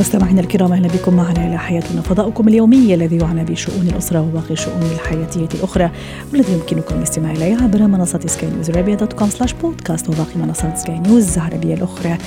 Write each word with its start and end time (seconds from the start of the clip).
مستمعينا 0.00 0.40
الكرام 0.40 0.72
أهلا 0.72 0.88
بكم 0.88 1.14
معنا 1.14 1.46
إلى 1.46 1.58
حياتنا 1.58 2.02
فضاؤكم 2.02 2.48
اليومي 2.48 2.94
الذي 2.94 3.16
يعنى 3.16 3.44
بشؤون 3.44 3.88
الأسرة 3.88 4.20
وباقي 4.20 4.50
الشؤون 4.50 4.82
الحياتيه 4.82 5.48
الأخرى 5.54 5.90
والذي 6.32 6.52
يمكنكم 6.52 6.94
الاستماع 6.94 7.32
إليه 7.32 7.62
عبر 7.62 7.82
منصة 7.82 8.20
سكاي 8.26 8.50
نيوز 8.50 8.70
dot 8.70 9.12
com 9.12 9.30
slash 9.30 9.52
podcast 9.52 10.08
وباقي 10.08 10.36
منصات 10.36 10.78
سكاي 10.78 10.98
نيوز 10.98 11.38
العربية 11.38 11.74
الأخرى. 11.74 12.18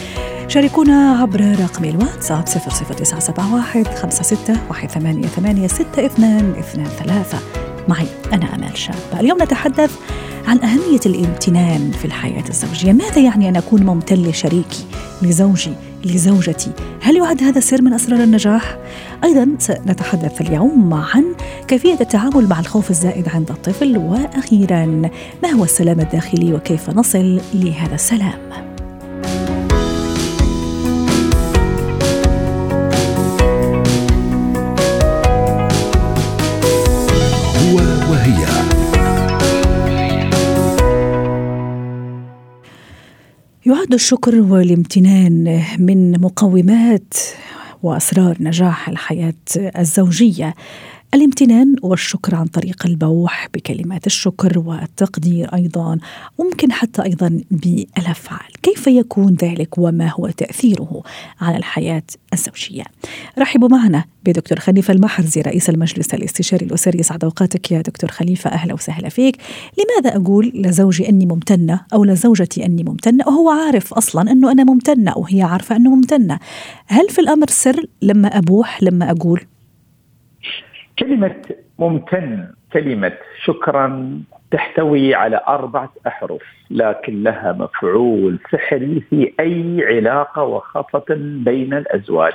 شاركونا 0.47 1.17
عبر 1.21 1.41
رقم 1.41 1.85
الواتساب 1.85 2.45
00971 2.45 3.83
56 4.09 4.57
188 4.71 5.67
6223 5.67 7.25
معي 7.87 8.07
أنا 8.33 8.55
آمال 8.55 8.77
شاب. 8.77 8.95
اليوم 9.19 9.43
نتحدث 9.43 9.91
عن 10.47 10.59
أهمية 10.59 11.01
الامتنان 11.05 11.91
في 11.91 12.05
الحياة 12.05 12.43
الزوجية. 12.49 12.93
ماذا 12.93 13.21
يعني 13.21 13.49
أن 13.49 13.55
أكون 13.55 13.83
ممتن 13.83 14.15
لشريكي 14.15 14.85
لزوجي 15.21 15.73
لزوجتي. 16.05 16.71
هل 17.01 17.17
يعد 17.17 17.43
هذا 17.43 17.59
سر 17.59 17.81
من 17.81 17.93
أسرار 17.93 18.23
النجاح؟ 18.23 18.77
أيضا 19.23 19.49
سنتحدث 19.59 20.41
اليوم 20.41 20.93
عن 20.93 21.23
كيفية 21.67 21.97
التعامل 22.01 22.47
مع 22.47 22.59
الخوف 22.59 22.89
الزائد 22.89 23.29
عند 23.29 23.49
الطفل. 23.49 23.97
وأخيرا 23.97 24.85
ما 25.43 25.49
هو 25.49 25.63
السلام 25.63 25.99
الداخلي 25.99 26.53
وكيف 26.53 26.89
نصل 26.89 27.41
لهذا 27.53 27.95
السلام؟ 27.95 28.72
يعد 43.65 43.93
الشكر 43.93 44.35
والامتنان 44.35 45.63
من 45.79 46.21
مقومات 46.21 47.13
وأسرار 47.83 48.37
نجاح 48.39 48.89
الحياة 48.89 49.33
الزوجية. 49.57 50.55
الامتنان 51.13 51.75
والشكر 51.81 52.35
عن 52.35 52.45
طريق 52.45 52.85
البوح 52.85 53.47
بكلمات 53.53 54.07
الشكر 54.07 54.59
والتقدير 54.59 55.55
أيضا 55.55 55.97
ممكن 56.39 56.71
حتى 56.71 57.03
أيضا 57.03 57.41
بالأفعال. 57.51 58.51
كيف 58.63 58.87
يكون 58.87 59.35
ذلك 59.35 59.77
وما 59.77 60.11
هو 60.11 60.29
تأثيره 60.29 61.03
على 61.41 61.57
الحياة 61.57 62.03
الزوجية؟ 62.33 62.83
رحبوا 63.39 63.69
معنا 63.69 64.03
بدكتور 64.25 64.59
خليفة 64.59 64.93
المحرزي 64.93 65.41
رئيس 65.41 65.69
المجلس 65.69 66.13
الاستشاري 66.13 66.65
الأسري. 66.65 66.99
يسعد 66.99 67.23
أوقاتك 67.23 67.71
يا 67.71 67.81
دكتور 67.81 68.09
خليفة. 68.09 68.49
أهلا 68.49 68.73
وسهلا 68.73 69.09
فيك. 69.09 69.37
لماذا 69.77 70.17
أقول 70.17 70.51
لزوجي 70.55 71.09
أني 71.09 71.25
ممتنة 71.25 71.85
أو 71.93 72.05
لزوجتي 72.05 72.65
أني 72.65 72.83
ممتنة؟ 72.83 73.27
وهو 73.27 73.49
عارف 73.49 73.93
أصلا 73.93 74.31
أنه 74.31 74.51
أنا 74.51 74.63
ممتنة 74.63 75.17
وهي 75.17 75.41
عارفة 75.41 75.75
أنه 75.75 75.95
ممتنة. 75.95 76.39
هل 76.87 77.09
في 77.09 77.19
الأمر 77.19 77.47
سر 77.47 77.85
لما 78.01 78.27
أبوح 78.27 78.83
لما 78.83 79.11
أقول؟ 79.11 79.41
كلمة 80.99 81.35
ممتن 81.79 82.47
كلمة 82.73 83.13
شكرا 83.45 84.19
تحتوي 84.51 85.15
على 85.15 85.41
أربعة 85.47 85.93
أحرف 86.07 86.41
لكن 86.71 87.23
لها 87.23 87.51
مفعول 87.51 88.39
سحري 88.51 89.03
في 89.09 89.33
أي 89.39 89.85
علاقة 89.85 90.43
وخاصة 90.43 91.05
بين 91.45 91.73
الأزواج. 91.73 92.33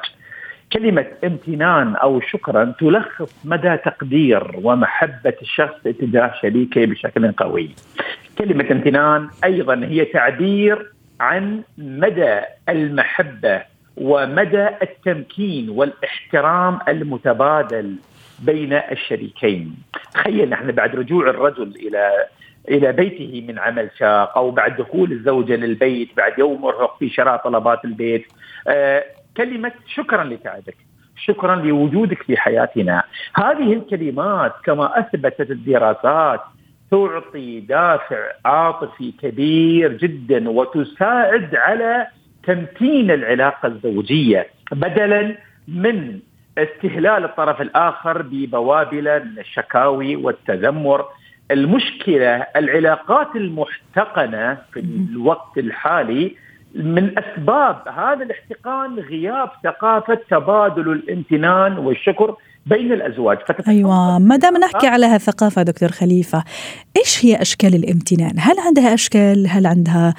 كلمة 0.72 1.06
امتنان 1.24 1.96
أو 1.96 2.20
شكرا 2.20 2.74
تلخص 2.80 3.34
مدى 3.44 3.76
تقدير 3.76 4.60
ومحبة 4.62 5.34
الشخص 5.42 5.82
تجاه 5.82 6.32
شريكه 6.42 6.86
بشكل 6.86 7.32
قوي. 7.32 7.70
كلمة 8.38 8.66
امتنان 8.70 9.28
أيضا 9.44 9.74
هي 9.74 10.04
تعبير 10.04 10.92
عن 11.20 11.62
مدى 11.78 12.40
المحبة 12.68 13.62
ومدى 13.96 14.68
التمكين 14.82 15.70
والاحترام 15.70 16.78
المتبادل 16.88 17.94
بين 18.38 18.72
الشريكين. 18.72 19.74
تخيل 20.14 20.50
نحن 20.50 20.72
بعد 20.72 20.96
رجوع 20.96 21.30
الرجل 21.30 21.76
إلى 21.76 22.26
إلى 22.68 22.92
بيته 22.92 23.44
من 23.48 23.58
عمل 23.58 23.90
شاق 23.98 24.38
أو 24.38 24.50
بعد 24.50 24.76
دخول 24.76 25.12
الزوجة 25.12 25.56
للبيت 25.56 26.08
بعد 26.16 26.38
يوم 26.38 26.60
مرهق 26.60 26.98
في 26.98 27.08
شراء 27.08 27.36
طلبات 27.36 27.84
البيت. 27.84 28.26
آه 28.68 29.04
كلمة 29.36 29.72
شكرا 29.94 30.24
لتعبك 30.24 30.76
شكرا 31.16 31.56
لوجودك 31.56 32.22
في 32.22 32.36
حياتنا. 32.36 33.02
هذه 33.36 33.72
الكلمات 33.72 34.52
كما 34.64 34.98
أثبتت 34.98 35.50
الدراسات 35.50 36.40
تعطي 36.90 37.60
دافع 37.60 38.30
عاطفي 38.44 39.12
كبير 39.22 39.92
جدا 39.92 40.50
وتساعد 40.50 41.54
على 41.54 42.06
تمتين 42.46 43.10
العلاقة 43.10 43.66
الزوجية 43.66 44.46
بدلا 44.72 45.36
من 45.68 46.18
استهلال 46.58 47.24
الطرف 47.24 47.60
الآخر 47.60 48.22
ببوابل 48.22 49.24
من 49.24 49.38
الشكاوي 49.38 50.16
والتذمر. 50.16 51.04
المشكلة 51.50 52.46
العلاقات 52.56 53.36
المحتقنة 53.36 54.58
في 54.72 54.80
الوقت 54.80 55.58
الحالي 55.58 56.36
من 56.74 57.18
أسباب 57.18 57.88
هذا 57.88 58.24
الاحتقان 58.24 58.98
غياب 58.98 59.50
ثقافة 59.64 60.18
تبادل 60.30 60.92
الامتنان 60.92 61.78
والشكر 61.78 62.36
بين 62.68 62.92
الأزواج. 62.92 63.38
أيوه 63.68 64.18
ما 64.18 64.36
دام 64.36 64.56
نحكي 64.56 64.86
على 64.86 65.06
هالثقافه 65.06 65.62
دكتور 65.62 65.88
خليفة 65.88 66.44
إيش 66.96 67.24
هي 67.24 67.42
أشكال 67.42 67.74
الامتنان؟ 67.74 68.34
هل 68.38 68.58
عندها 68.58 68.94
أشكال؟ 68.94 69.46
هل 69.48 69.66
عندها 69.66 70.14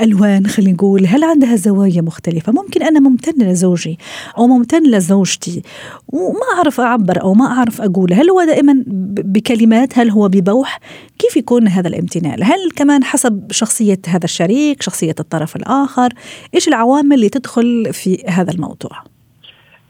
ألوان 0.00 0.46
خلينا 0.46 0.72
نقول؟ 0.72 1.06
هل 1.06 1.24
عندها 1.24 1.56
زوايا 1.56 2.02
مختلفة؟ 2.02 2.52
ممكن 2.52 2.82
أنا 2.82 3.00
ممتن 3.00 3.42
لزوجي 3.42 3.98
أو 4.38 4.46
ممتن 4.46 4.82
لزوجتي 4.90 5.62
وما 6.08 6.56
أعرف 6.56 6.80
أعبر 6.80 7.22
أو 7.22 7.34
ما 7.34 7.46
أعرف 7.46 7.80
أقول. 7.80 8.12
هل 8.12 8.30
هو 8.30 8.44
دائما 8.44 8.84
بكلمات؟ 8.86 9.98
هل 9.98 10.10
هو 10.10 10.28
ببوح؟ 10.28 10.78
كيف 11.18 11.36
يكون 11.36 11.68
هذا 11.68 11.88
الامتنان؟ 11.88 12.42
هل 12.42 12.70
كمان 12.76 13.04
حسب 13.04 13.52
شخصية 13.52 14.00
هذا 14.08 14.24
الشريك 14.24 14.82
شخصية 14.82 15.14
الطرف 15.20 15.56
الآخر؟ 15.56 16.12
إيش 16.54 16.68
العوامل 16.68 17.12
اللي 17.12 17.28
تدخل 17.28 17.92
في 17.92 18.24
هذا 18.28 18.50
الموضوع؟ 18.50 19.13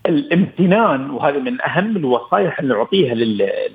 الامتنان 0.06 1.10
وهذا 1.10 1.38
من 1.38 1.62
أهم 1.62 1.96
الوصايا 1.96 2.60
اللي 2.60 2.74
نعطيها 2.74 3.14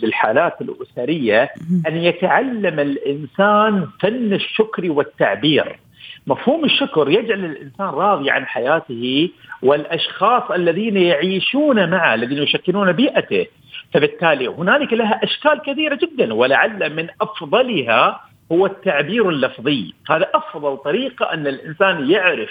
للحالات 0.02 0.62
الأسرية 0.62 1.50
أن 1.88 1.98
يتعلم 1.98 2.80
الإنسان 2.80 3.88
فن 4.02 4.34
الشكر 4.34 4.92
والتعبير. 4.92 5.80
مفهوم 6.28 6.66
الشكر 6.66 7.10
يجعل 7.10 7.46
الإنسان 7.46 7.88
راضي 7.88 8.30
عن 8.30 8.46
حياته 8.46 9.30
والأشخاص 9.62 10.52
الذين 10.52 10.98
يعيشون 10.98 11.90
معه 11.90 12.14
الذين 12.14 12.38
يشكلون 12.38 12.92
بيئته. 12.92 13.46
فبالتالي 13.94 14.48
هنالك 14.48 14.94
لها 14.94 15.24
أشكال 15.24 15.62
كثيرة 15.66 16.00
جدا 16.02 16.34
ولعل 16.34 16.96
من 16.96 17.08
أفضلها 17.22 18.22
هو 18.52 18.66
التعبير 18.66 19.30
اللفظي، 19.30 19.94
هذا 20.10 20.30
أفضل 20.34 20.78
طريقة 20.78 21.34
أن 21.34 21.48
الإنسان 21.48 22.10
يعرف 22.10 22.50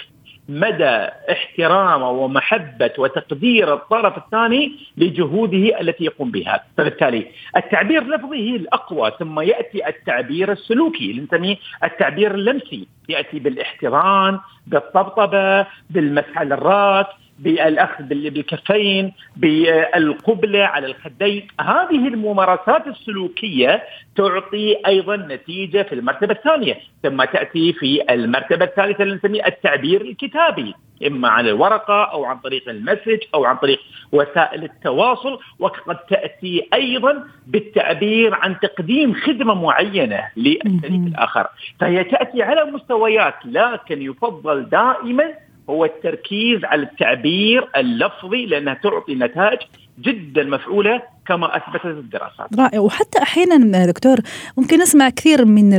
مدى 0.49 1.07
احترامه 1.31 2.09
ومحبة 2.09 2.91
وتقدير 2.97 3.73
الطرف 3.73 4.17
الثاني 4.17 4.71
لجهوده 4.97 5.81
التي 5.81 6.03
يقوم 6.03 6.31
بها. 6.31 6.63
فبالتالي 6.77 7.25
التعبير 7.57 8.01
اللفظي 8.01 8.51
هي 8.51 8.55
الأقوى 8.55 9.11
ثم 9.19 9.39
يأتي 9.39 9.87
التعبير 9.87 10.51
السلوكي. 10.51 11.11
اللي 11.11 11.21
نسميه 11.21 11.55
التعبير 11.83 12.35
اللمسي. 12.35 12.87
يأتي 13.09 13.39
بالاحتضان 13.39 14.39
بالطبطبة 14.67 15.65
بالمسح 15.89 16.37
على 16.37 16.53
الرأس 16.53 17.05
بالأخذ 17.39 18.03
بالكفين 18.03 19.13
بالقبلة 19.37 20.63
على 20.63 20.87
الخدين. 20.87 21.47
هذه 21.61 22.07
الممارسات 22.07 22.87
السلوكية 22.87 23.83
تعطي 24.15 24.77
أيضا 24.87 25.15
نتيجة 25.15 25.81
في 25.81 25.95
المرتبة 25.95 26.33
الثانية 26.33 26.77
ثم 27.03 27.23
تأتي 27.23 27.73
في 27.73 28.03
المرتبة 28.09 28.65
الثالثة 28.65 29.03
اللي 29.03 29.15
نسميه 29.15 29.45
التعبير 29.45 30.01
الكتابي 30.01 30.73
إما 31.07 31.29
على 31.29 31.49
الورقة 31.49 32.03
أو 32.03 32.25
عن 32.25 32.37
طريق 32.37 32.69
المسج 32.69 33.19
أو 33.33 33.45
عن 33.45 33.55
طريق 33.55 33.79
وسائل 34.11 34.63
التواصل 34.63 35.39
وقد 35.59 35.97
تأتي 35.97 36.67
أيضا 36.73 37.23
بالتعبير 37.47 38.35
عن 38.35 38.59
تقديم 38.59 39.13
خدمة 39.13 39.53
معينة 39.53 40.27
للشريك 40.37 41.07
الآخر. 41.07 41.47
فهي 41.79 42.03
تأتي 42.03 42.43
على 42.43 42.71
مستويات 42.71 43.35
لكن 43.45 44.01
يفضل 44.01 44.69
دائما 44.69 45.33
هو 45.69 45.85
التركيز 45.85 46.65
على 46.65 46.81
التعبير 46.81 47.69
اللفظي 47.77 48.45
لأنها 48.45 48.73
تعطي 48.73 49.15
نتائج 49.15 49.59
جدا 50.01 50.43
مفعولة 50.43 51.01
كما 51.27 51.57
أثبتت 51.57 51.85
الدراسات. 51.85 52.59
رائع 52.59 52.79
وحتى 52.79 53.21
أحيانا 53.21 53.85
دكتور 53.85 54.17
ممكن 54.57 54.79
نسمع 54.79 55.09
كثير 55.09 55.45
من 55.45 55.69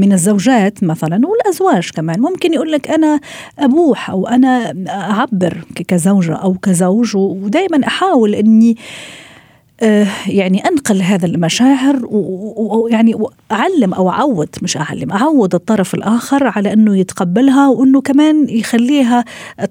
من 0.00 0.12
الزوجات 0.12 0.84
مثلا 0.84 1.20
والأزواج 1.26 1.90
كمان 1.90 2.20
ممكن 2.20 2.54
يقول 2.54 2.72
لك 2.72 2.90
أنا 2.90 3.20
أبوح 3.58 4.10
أو 4.10 4.28
أنا 4.28 4.74
أعبر 4.88 5.56
كزوجة 5.88 6.34
أو 6.34 6.54
كزوج 6.54 7.16
ودائما 7.16 7.86
أحاول 7.86 8.34
إني 8.34 8.76
يعني 10.26 10.68
أنقل 10.68 11.02
هذا 11.02 11.26
المشاعر 11.26 12.00
ويعني 12.10 13.14
أعلم 13.52 13.94
أو 13.94 14.10
اعود 14.10 14.48
مش 14.62 14.76
أعلم 14.76 15.12
اعود 15.12 15.54
الطرف 15.54 15.94
الآخر 15.94 16.46
على 16.46 16.72
إنه 16.72 16.96
يتقبلها 16.96 17.68
وإنه 17.68 18.00
كمان 18.00 18.46
يخليها 18.48 19.24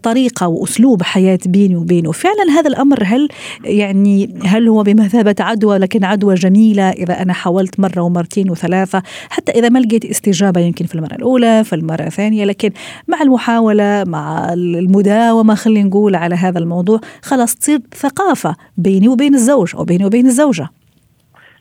طريقة 0.03 0.47
وأسلوب 0.47 1.03
حياة 1.03 1.39
بيني 1.45 1.75
وبينه. 1.75 2.11
فعلا 2.11 2.51
هذا 2.51 2.67
الأمر 2.67 3.03
هل 3.05 3.27
يعني 3.63 4.39
هل 4.45 4.67
هو 4.67 4.83
بمثابة 4.83 5.35
عدوى 5.39 5.77
لكن 5.77 6.03
عدوى 6.03 6.35
جميلة 6.35 6.89
إذا 6.89 7.21
أنا 7.21 7.33
حاولت 7.33 7.79
مرة 7.79 8.01
ومرتين 8.01 8.51
وثلاثة 8.51 9.03
حتى 9.29 9.51
إذا 9.51 9.69
ما 9.69 9.79
لقيت 9.79 10.05
استجابة 10.05 10.61
يمكن 10.61 10.85
في 10.85 10.95
المرة 10.95 11.15
الأولى 11.15 11.63
في 11.63 11.75
المرة 11.75 12.03
الثانية 12.03 12.45
لكن 12.45 12.71
مع 13.07 13.21
المحاولة 13.21 14.03
مع 14.07 14.53
المداومة 14.53 15.55
خلينا 15.55 15.89
نقول 15.89 16.15
على 16.15 16.35
هذا 16.35 16.59
الموضوع 16.59 16.99
خلاص 17.21 17.55
تصير 17.55 17.81
ثقافة 17.95 18.55
بيني 18.77 19.07
وبين 19.07 19.35
الزوج 19.35 19.75
أو 19.75 19.83
بين 19.83 19.98
بينه 19.99 20.07
وبين 20.07 20.25
الزوجة. 20.25 20.69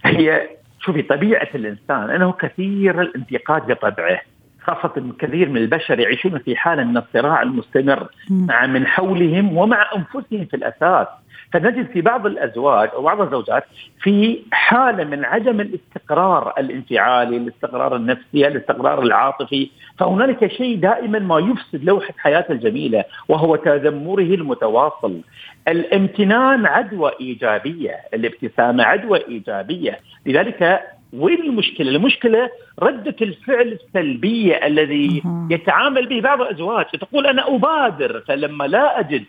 هي 0.05 0.49
شوفي 0.81 1.03
طبيعة 1.03 1.49
الإنسان 1.55 2.11
إنه 2.11 2.33
كثير 2.33 3.01
الانتقاد 3.01 3.67
بطبعه 3.67 4.21
خاصة 4.61 5.13
كثير 5.19 5.49
من 5.49 5.57
البشر 5.57 6.01
يعيشون 6.01 6.39
في 6.39 6.57
حالة 6.57 6.85
من 6.85 6.97
الصراع 6.97 7.43
المستمر 7.43 8.09
مع 8.31 8.67
من 8.67 8.87
حولهم 8.87 9.57
ومع 9.57 9.91
أنفسهم 9.97 10.45
في 10.45 10.55
الأساس. 10.55 11.07
فنجد 11.53 11.91
في 11.91 12.01
بعض 12.01 12.27
الأزواج 12.27 12.91
أو 12.95 13.03
بعض 13.03 13.21
الزوجات 13.21 13.65
في 14.01 14.39
حالة 14.53 15.05
من 15.05 15.25
عدم 15.25 15.61
الاستقرار 15.61 16.55
الانفعالي، 16.59 17.37
الاستقرار 17.37 17.97
النفسي، 17.97 18.47
الاستقرار 18.47 19.03
العاطفي، 19.03 19.71
فهنالك 19.99 20.53
شيء 20.53 20.77
دائما 20.77 21.19
ما 21.19 21.39
يفسد 21.39 21.85
لوحة 21.85 22.15
حياته 22.19 22.53
الجميلة 22.53 23.05
وهو 23.29 23.57
تذمره 23.57 24.35
المتواصل. 24.35 25.21
الامتنان 25.69 26.67
عدوى 26.67 27.13
إيجابية، 27.21 27.97
الابتسامة 28.15 28.85
عدوى 28.85 29.29
إيجابية، 29.29 29.99
لذلك 30.27 30.83
وين 31.13 31.43
المشكلة؟ 31.43 31.91
المشكلة 31.91 32.51
ردة 32.83 33.17
الفعل 33.23 33.79
السلبية 33.81 34.67
الذي 34.67 35.23
يتعامل 35.51 36.07
به 36.07 36.21
بعض 36.21 36.41
الأزواج، 36.41 36.87
تقول 36.87 37.27
أنا 37.27 37.55
أبادر 37.55 38.23
فلما 38.29 38.65
لا 38.65 39.01
أجد 39.01 39.25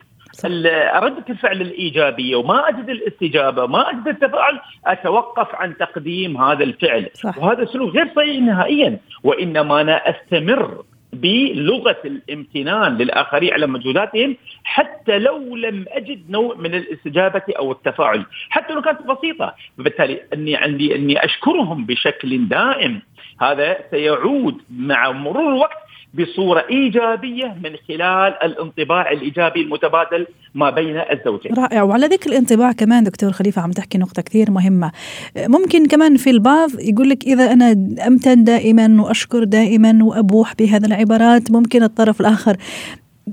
ردة 0.45 1.25
الفعل 1.29 1.61
الإيجابية 1.61 2.35
وما 2.35 2.69
أجد 2.69 2.89
الاستجابة 2.89 3.65
ما 3.65 3.89
أجد 3.89 4.07
التفاعل 4.07 4.59
أتوقف 4.85 5.55
عن 5.55 5.77
تقديم 5.77 6.37
هذا 6.41 6.63
الفعل. 6.63 7.09
صح. 7.13 7.37
وهذا 7.37 7.65
سلوك 7.65 7.95
غير 7.95 8.07
صحيح 8.15 8.41
نهائيا. 8.41 8.97
وإنما 9.23 9.81
أنا 9.81 10.09
أستمر 10.09 10.83
بلغة 11.13 11.97
الامتنان 12.05 12.97
للآخرين 12.97 13.53
على 13.53 13.67
مجهوداتهم 13.67 14.37
حتى 14.63 15.19
لو 15.19 15.55
لم 15.55 15.85
أجد 15.87 16.29
نوع 16.29 16.55
من 16.55 16.75
الاستجابة 16.75 17.41
أو 17.59 17.71
التفاعل، 17.71 18.25
حتى 18.49 18.73
لو 18.73 18.81
كانت 18.81 19.01
بسيطة، 19.01 19.55
فبالتالي 19.77 20.21
أني 20.33 20.55
عندي 20.55 20.95
أني 20.95 21.25
أشكرهم 21.25 21.85
بشكل 21.85 22.47
دائم، 22.47 23.01
هذا 23.41 23.77
سيعود 23.91 24.61
مع 24.69 25.11
مرور 25.11 25.49
الوقت 25.49 25.77
بصورة 26.13 26.65
إيجابية 26.69 27.57
من 27.63 27.75
خلال 27.87 28.33
الانطباع 28.43 29.11
الإيجابي 29.11 29.61
المتبادل 29.61 30.27
ما 30.55 30.69
بين 30.69 31.01
الزوجين. 31.11 31.53
رائع 31.53 31.83
وعلى 31.83 32.07
ذكر 32.07 32.29
الانطباع 32.29 32.71
كمان 32.71 33.03
دكتور 33.03 33.31
خليفة 33.31 33.61
عم 33.61 33.71
تحكي 33.71 33.97
نقطة 33.97 34.21
كثير 34.21 34.51
مهمة. 34.51 34.91
ممكن 35.37 35.85
كمان 35.85 36.17
في 36.17 36.29
البعض 36.29 36.69
يقول 36.79 37.09
لك 37.09 37.23
إذا 37.23 37.53
أنا 37.53 37.71
أمتن 38.07 38.43
دائما 38.43 39.01
وأشكر 39.01 39.43
دائما 39.43 39.99
وأبوح 40.03 40.55
بهذه 40.55 40.85
العبارات 40.85 41.51
ممكن 41.51 41.83
الطرف 41.83 42.21
الآخر 42.21 42.57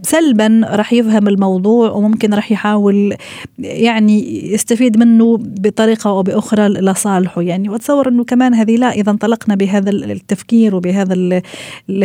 سلبا 0.03 0.61
راح 0.65 0.93
يفهم 0.93 1.29
الموضوع 1.29 1.91
وممكن 1.91 2.35
راح 2.35 2.53
يحاول 2.53 3.15
يعني 3.59 4.47
يستفيد 4.53 4.99
منه 4.99 5.37
بطريقة 5.41 6.11
أو 6.11 6.23
بأخرى 6.23 6.69
لصالحه. 6.69 7.43
يعني 7.43 7.69
وأتصور 7.69 8.09
أنه 8.09 8.25
كمان 8.25 8.55
هذه 8.55 8.77
لا 8.77 8.91
إذا 8.91 9.11
انطلقنا 9.11 9.55
بهذا 9.55 9.91
التفكير 9.91 10.75
وبهذا 10.75 11.43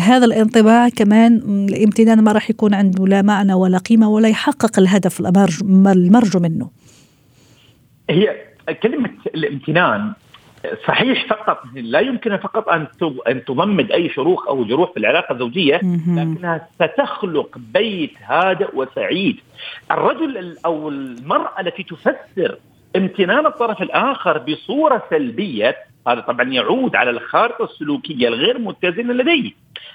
هذا 0.01 0.25
الانطباع 0.25 0.89
كمان 0.89 1.35
الامتنان 1.69 2.21
ما 2.21 2.31
راح 2.31 2.49
يكون 2.49 2.73
عنده 2.73 3.07
لا 3.07 3.21
معنى 3.21 3.53
ولا 3.53 3.77
قيمة 3.77 4.09
ولا 4.09 4.27
يحقق 4.27 4.79
الهدف 4.79 5.19
المرجو 5.87 6.39
منه. 6.39 6.69
هي 8.09 8.35
كلمة 8.83 9.09
الامتنان 9.35 10.13
صحيح 10.87 11.27
فقط 11.27 11.63
لا 11.73 11.99
يمكن 11.99 12.37
فقط 12.37 12.69
أن 12.69 12.87
أن 13.27 13.45
تضمد 13.45 13.91
أي 13.91 14.09
شروخ 14.09 14.47
أو 14.47 14.63
جروح 14.63 14.91
في 14.91 14.97
العلاقة 14.97 15.33
الزوجية 15.33 15.75
لكنها 16.07 16.67
ستخلق 16.75 17.57
بيت 17.57 18.13
هادئ 18.23 18.69
وسعيد. 18.73 19.39
الرجل 19.91 20.57
أو 20.65 20.89
المرأة 20.89 21.61
التي 21.61 21.83
تفسر 21.83 22.57
امتنان 22.95 23.45
الطرف 23.45 23.81
الآخر 23.81 24.37
بصورة 24.37 25.03
سلبية 25.09 25.75
هذا 26.07 26.19
طبعا 26.19 26.49
يعود 26.49 26.95
على 26.95 27.09
الخارطة 27.09 27.63
السلوكية 27.63 28.27
الغير 28.27 28.59
متزنه 28.59 29.13
لديه. 29.13 29.51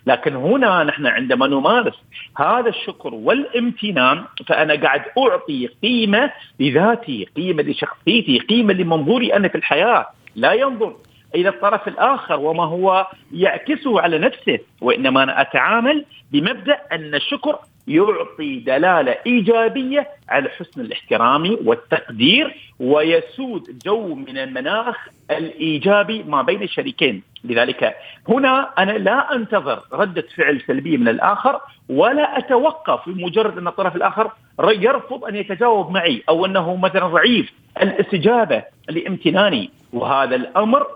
لكن 0.07 0.37
هنا 0.37 0.85
نحن 0.85 1.07
عندما 1.07 1.47
نمارس 1.47 1.95
هذا 2.39 2.69
الشكر 2.69 3.15
والامتنان 3.15 4.25
فأنا 4.47 4.75
قاعد 4.75 5.03
أعطي 5.19 5.69
قيمة 5.83 6.31
لذاتي، 6.61 7.29
قيمة 7.37 7.63
لشخصيتي، 7.63 8.39
قيمة 8.39 8.73
لمنظوري 8.73 9.35
أنا 9.35 9.49
في 9.49 9.55
الحياة، 9.55 10.07
لا 10.37 10.53
ينظر 10.53 10.97
إلى 11.35 11.49
الطرف 11.49 11.89
الآخر 11.89 12.41
وما 12.41 12.65
هو 12.65 13.07
يعكسه 13.33 14.01
على 14.01 14.19
نفسه 14.19 14.59
وإنما 14.81 15.23
أنا 15.23 15.41
أتعامل 15.41 16.05
بمبدأ 16.33 16.79
أن 16.93 17.15
الشكر 17.15 17.59
يعطي 17.89 18.59
دلالة 18.59 19.17
إيجابية 19.27 20.09
على 20.29 20.49
حسن 20.49 20.81
الاحترام 20.81 21.59
والتقدير 21.65 22.57
ويسود 22.81 23.79
جو 23.85 24.15
من 24.15 24.39
المناخ 24.39 25.09
الإيجابي 25.31 26.23
ما 26.23 26.43
بين 26.43 26.63
الشريكين، 26.63 27.23
لذلك 27.45 27.97
هنا 28.29 28.71
أنا 28.79 28.93
لا 28.93 29.35
أنتظر 29.35 29.83
ردة 29.93 30.25
فعل 30.37 30.61
سلبية 30.67 30.97
من 30.97 31.09
الآخر 31.09 31.61
ولا 31.89 32.39
أتوقف 32.39 33.09
بمجرد 33.09 33.59
أن 33.59 33.69
الطرف 33.69 33.97
الآخر 33.97 34.31
يرفض 34.61 35.25
أن 35.25 35.37
يتجاوب 35.37 35.91
معي 35.91 36.23
أو 36.29 36.47
أنه 36.47 36.77
مثلا 36.77 37.07
ضعيف. 37.07 37.53
الاستجابة 37.83 38.63
لامتناني 38.89 39.71
وهذا 39.93 40.37
الأمر 40.37 40.87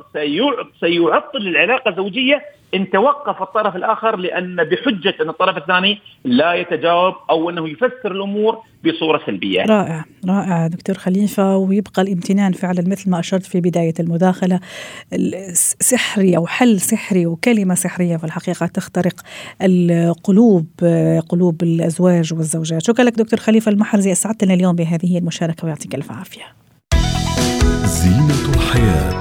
سيعطل 0.80 1.38
العلاقة 1.38 1.88
الزوجية 1.88 2.42
إن 2.74 2.90
توقف 2.90 3.42
الطرف 3.42 3.76
الآخر 3.76 4.16
لأن 4.16 4.56
بحجة 4.56 5.14
إن 5.22 5.28
الطرف 5.28 5.56
الثاني 5.56 6.00
لا 6.24 6.54
يتجاوب 6.54 7.14
أو 7.30 7.50
إنه 7.50 7.68
يفسر 7.68 8.12
الأمور 8.12 8.58
بصورة 8.86 9.20
سلبية. 9.26 9.62
رائع 9.62 10.04
رائع 10.28 10.66
دكتور 10.66 10.96
خليفة 10.96 11.56
ويبقى 11.56 12.02
الامتنان 12.02 12.52
فعلا 12.52 12.88
مثل 12.88 13.10
ما 13.10 13.20
أشرت 13.20 13.46
في 13.46 13.60
بداية 13.60 13.94
المداخلة 14.00 14.60
سحري 15.80 16.36
أو 16.36 16.46
حل 16.46 16.80
سحري 16.80 17.26
وكلمة 17.26 17.74
سحرية 17.74 18.16
في 18.16 18.24
الحقيقة 18.24 18.66
تخترق 18.66 19.20
القلوب 19.62 20.66
قلوب 21.28 21.62
الأزواج 21.62 22.34
والزوجات. 22.34 22.82
شكرا 22.82 23.04
لك 23.04 23.12
دكتور 23.12 23.40
خليفة 23.40 23.70
المحرزي 23.70 24.12
اسعدتنا 24.12 24.54
اليوم 24.54 24.76
بهذه 24.76 25.18
المشاركة 25.18 25.64
ويعطيك 25.64 25.94
ألف 25.94 26.12
عافية. 26.12 26.44
زينة 27.84 28.54
الحياة 28.54 29.20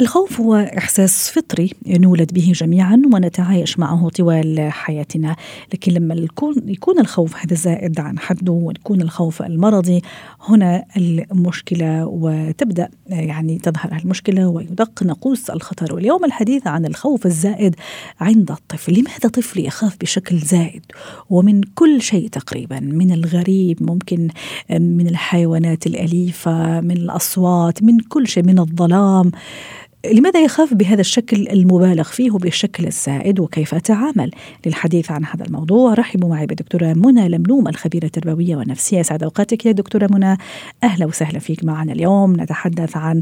الخوف 0.00 0.40
هو 0.40 0.54
إحساس 0.54 1.30
فطري 1.30 1.72
نولد 1.86 2.32
به 2.34 2.52
جميعا 2.54 3.02
ونتعايش 3.14 3.78
معه 3.78 4.08
طوال 4.08 4.68
حياتنا. 4.72 5.36
لكن 5.74 5.92
لما 5.92 6.14
يكون, 6.68 7.00
الخوف 7.00 7.36
هذا 7.36 7.54
زائد 7.54 8.00
عن 8.00 8.18
حده 8.18 8.52
ويكون 8.52 9.02
الخوف 9.02 9.42
المرضي 9.42 10.02
هنا 10.40 10.84
المشكلة 10.96 12.06
وتبدأ 12.06 12.88
يعني 13.06 13.58
تظهر 13.58 13.98
المشكلة 14.02 14.48
ويدق 14.48 15.02
نقوس 15.02 15.50
الخطر. 15.50 15.94
واليوم 15.94 16.24
الحديث 16.24 16.66
عن 16.66 16.86
الخوف 16.86 17.26
الزائد 17.26 17.76
عند 18.20 18.50
الطفل. 18.50 18.92
لماذا 18.92 19.28
طفلي 19.28 19.64
يخاف 19.64 19.96
بشكل 20.00 20.38
زائد 20.38 20.82
ومن 21.30 21.60
كل 21.74 22.02
شيء 22.02 22.28
تقريبا؟ 22.28 22.80
من 22.80 23.12
الغريب 23.12 23.82
ممكن 23.82 24.28
من 24.70 25.06
الحيوانات 25.06 25.86
الأليفة 25.86 26.80
من 26.80 26.96
الأصوات 26.96 27.82
من 27.82 27.98
كل 27.98 28.28
شيء 28.28 28.42
من 28.42 28.58
الظلام. 28.58 29.32
لماذا 30.06 30.44
يخاف 30.44 30.74
بهذا 30.74 31.00
الشكل 31.00 31.48
المبالغ 31.48 32.02
فيه 32.02 32.30
وبالشكل 32.30 32.86
الزائد 32.86 33.40
وكيف 33.40 33.74
أتعامل؟ 33.74 34.30
للحديث 34.66 35.10
عن 35.10 35.24
هذا 35.24 35.44
الموضوع 35.44 35.94
رحبوا 35.94 36.28
معي 36.28 36.46
بالدكتورة 36.46 36.92
منى 36.92 37.28
لملوم 37.28 37.68
الخبيرة 37.68 38.04
التربوية 38.04 38.56
والنفسية. 38.56 39.02
سعد 39.02 39.22
أوقاتك 39.22 39.66
يا 39.66 39.72
دكتورة 39.72 40.08
منى. 40.10 40.36
أهلا 40.84 41.06
وسهلا 41.06 41.38
فيك 41.38 41.64
معنا 41.64 41.92
اليوم. 41.92 42.40
نتحدث 42.40 42.96
عن 42.96 43.20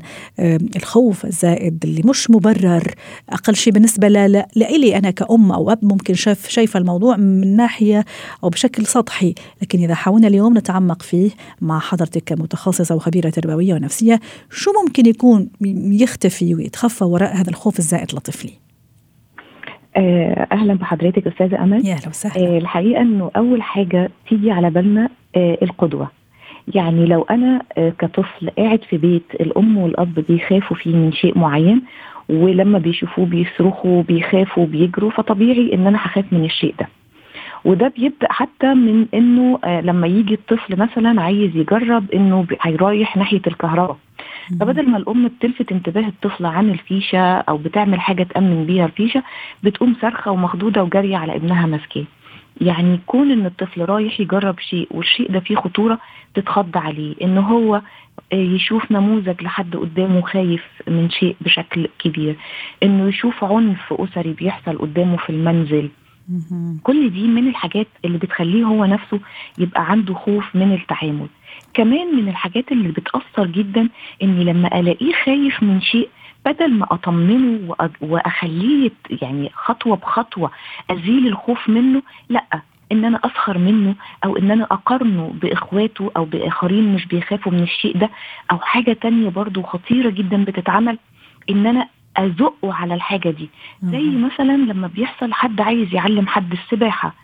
الخوف 0.77 1.25
الزائد 1.25 1.85
اللي 1.85 2.03
مش 2.05 2.31
مبرر. 2.31 2.95
أقل 3.31 3.57
شيء 3.57 3.73
بالنسبة 3.73 4.09
لإلي 4.09 4.99
أنا 4.99 5.11
كأم 5.11 5.53
أو 5.53 5.71
أب 5.71 5.79
ممكن 5.83 6.15
شاف 6.15 6.49
شايفة 6.49 6.79
الموضوع 6.79 7.17
من 7.17 7.57
ناحية 7.57 8.05
أو 8.45 8.49
بشكل 8.49 8.87
سطحي. 8.87 9.35
لكن 9.63 9.83
إذا 9.83 9.95
حاولنا 9.95 10.29
اليوم 10.29 10.59
نتعمق 10.59 11.03
فيه 11.03 11.31
مع 11.61 11.79
حضرتك 11.79 12.23
كمتخصصة 12.27 12.95
وخبيرة 12.95 13.31
تربوية 13.31 13.75
ونفسية 13.75 14.21
شو 14.51 14.71
ممكن 14.85 15.07
يكون 15.07 15.49
يختفي 16.01 16.68
ويتخفى 16.69 17.05
وراء 17.05 17.37
هذا 17.37 17.51
الخوف 17.51 17.79
الزائد 17.79 18.15
لطفلي. 18.15 18.53
آه، 19.97 20.47
أهلا 20.53 20.75
بحضرتك 20.75 21.27
أستاذة 21.27 21.63
أمل. 21.63 21.87
يا 21.87 21.95
أهلا 21.95 22.09
وسهلا. 22.09 22.47
آه، 22.55 22.59
الحقيقة 22.59 23.01
إنه 23.03 23.31
أول 23.37 23.63
حاجة 23.63 24.11
تيجي 24.29 24.51
على 24.51 24.71
بالنا 24.71 25.09
آه، 25.37 25.59
القدوة. 25.63 26.11
يعني 26.75 27.07
لو 27.07 27.23
أنا 27.23 27.63
كطفل 27.99 28.51
قاعد 28.59 28.81
في 28.91 28.97
بيت 28.97 29.23
الأم 29.41 29.79
والأب 29.79 30.15
بيخافوا 30.29 30.77
فيه 30.77 30.97
من 30.97 31.13
شيء 31.13 31.39
معين 31.39 31.83
ولما 32.29 32.79
بيشوفوه 32.79 33.27
بيصرخوا 33.27 34.03
بيخافوا 34.03 34.67
بيجروا 34.67 35.11
فطبيعي 35.11 35.75
إن 35.75 35.87
أنا 35.87 35.99
هخاف 35.99 36.25
من 36.33 36.45
الشيء 36.45 36.75
ده. 36.81 36.89
وده 37.65 37.89
بيبدأ 37.97 38.27
حتى 38.31 38.75
من 38.75 39.07
إنه 39.15 39.59
لما 39.65 40.07
يجي 40.07 40.35
الطفل 40.35 40.77
مثلا 40.79 41.23
عايز 41.23 41.57
يجرب 41.57 42.11
إنه 42.11 42.47
هيرايح 42.63 43.17
ناحية 43.17 43.43
الكهرباء. 43.47 43.97
فبدل 44.61 44.89
ما 44.91 44.97
الأم 44.97 45.29
بتلفت 45.29 45.73
انتباه 45.73 46.09
الطفل 46.09 46.47
عن 46.47 46.71
الفيشة 46.71 47.19
أو 47.39 47.57
بتعمل 47.59 48.01
حاجة 48.01 48.23
تأمن 48.23 48.65
بيها 48.67 48.87
الفيشة 48.87 49.23
بتقوم 49.63 49.97
صارخة 50.03 50.31
ومخضوضة 50.31 50.83
وجارية 50.83 51.17
على 51.17 51.37
ابنها 51.37 51.67
ماسكاه 51.67 52.05
يعني 52.61 53.01
كون 53.07 53.31
إن 53.31 53.47
الطفل 53.47 53.85
رايح 53.85 54.21
يجرب 54.21 54.59
شيء 54.59 54.89
والشيء 54.91 55.33
ده 55.33 55.41
فيه 55.41 55.55
خطورة 55.57 55.99
تتخض 56.35 56.77
عليه. 56.77 57.15
إن 57.23 57.39
هو 57.39 57.81
يشوف 58.33 58.93
نموذج 58.93 59.43
لحد 59.43 59.77
قدامه 59.77 60.21
خايف 60.21 60.65
من 60.89 61.11
شيء 61.11 61.37
بشكل 61.41 61.89
كبير. 61.99 62.37
إنه 62.83 63.09
يشوف 63.09 63.45
عنف 63.45 63.93
أسري 63.93 64.33
بيحصل 64.33 64.79
قدامه 64.79 65.17
في 65.17 65.31
المنزل. 65.31 65.89
كل 66.83 67.11
دي 67.11 67.29
من 67.29 67.49
الحاجات 67.49 67.87
اللي 68.05 68.19
بتخليه 68.19 68.65
هو 68.65 68.85
نفسه 68.85 69.21
يبقى 69.59 69.91
عنده 69.91 70.15
خوف 70.15 70.57
من 70.57 70.73
التعامل. 70.73 71.27
كمان 71.75 72.17
من 72.17 72.29
الحاجات 72.29 72.73
اللي 72.73 72.89
بتأثر 72.89 73.47
جدا 73.47 73.89
إني 74.23 74.45
لما 74.45 74.81
ألاقيه 74.81 75.13
خايف 75.25 75.63
من 75.63 75.81
شيء 75.81 76.09
بدل 76.47 76.73
ما 76.75 76.87
أطمنه 76.91 77.77
وأخليه 78.01 78.91
يعني 79.23 79.51
خطوة 79.55 79.97
بخطوة 79.97 80.51
أزيل 80.91 81.27
الخوف 81.27 81.69
منه 81.69 82.03
لأ 82.29 82.45
إن 82.93 83.05
أنا 83.05 83.21
أسخر 83.25 83.59
منه 83.59 83.95
أو 84.25 84.37
إن 84.37 84.51
أنا 84.51 84.65
أقارنه 84.65 85.35
بإخواته 85.43 86.11
أو 86.17 86.25
بآخرين 86.25 86.95
مش 86.95 87.07
بيخافوا 87.07 87.53
من 87.53 87.63
الشيء 87.63 87.99
ده 87.99 88.11
أو 88.53 88.59
حاجة 88.59 88.93
تانية 88.93 89.29
برضو 89.29 89.63
خطيرة 89.63 90.11
جدا 90.11 90.45
بتتعمل 90.45 90.99
إن 91.51 91.67
أنا 91.67 91.89
أزقه 92.17 92.75
على 92.75 92.95
الحاجة 92.95 93.31
دي. 93.31 93.51
زي 93.83 94.03
مثلا 94.11 94.53
لما 94.57 94.87
بيحصل 94.87 95.33
حد 95.33 95.61
عايز 95.61 95.95
يعلم 95.95 96.27
حد 96.27 96.53
السباحة 96.53 97.15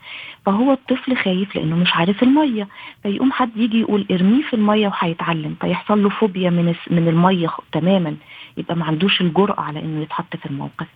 فهو 0.47 0.73
الطفل 0.73 1.17
خايف 1.17 1.57
لأنه 1.57 1.77
مش 1.77 1.93
عارف 1.95 2.23
المية 2.23 2.69
فيقوم 3.03 3.33
حد 3.33 3.57
يجي 3.57 3.81
يقول 3.81 4.07
ارميه 4.11 4.43
في 4.43 4.55
المية 4.55 4.89
وهيتعلم. 4.89 5.57
فيحصل 5.61 6.03
له 6.03 6.09
فوبيا 6.09 6.51
من 6.51 6.75
من 6.91 7.09
المية 7.09 7.49
تماما. 7.73 8.17
يبقى 8.57 8.77
ما 8.77 8.85
عندوش 8.85 9.21
الجرأة 9.21 9.61
على 9.61 9.81
إنه 9.81 10.03
يتحط 10.03 10.37
في 10.37 10.47
الموقف. 10.47 10.87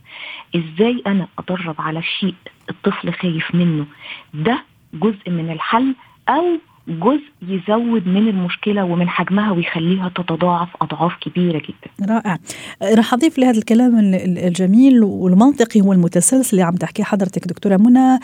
إزاي 0.56 1.02
أنا 1.06 1.26
ادرب 1.38 1.74
على 1.80 2.02
شيء 2.02 2.34
الطفل 2.70 3.12
خايف 3.12 3.54
منه؟ 3.54 3.86
ده 4.34 4.62
جزء 4.94 5.30
من 5.30 5.50
الحل 5.50 5.94
أو 6.28 6.44
جزء 6.88 7.22
يزود 7.48 8.08
من 8.08 8.28
المشكلة 8.28 8.84
ومن 8.84 9.08
حجمها 9.08 9.52
ويخليها 9.52 10.08
تتضاعف 10.08 10.68
أضعاف 10.82 11.12
كبيرة 11.20 11.58
جدا. 11.58 12.14
رائع. 12.14 12.38
راح 12.96 13.14
أضيف 13.14 13.38
لهذا 13.38 13.58
الكلام 13.58 13.98
الجميل 14.24 15.02
والمنطقي 15.02 15.80
والمتسلسل 15.80 16.50
اللي 16.56 16.62
عم 16.62 16.74
تحكيه 16.74 17.04
حضرتك 17.04 17.48
دكتورة 17.48 17.76
منى 17.76 18.18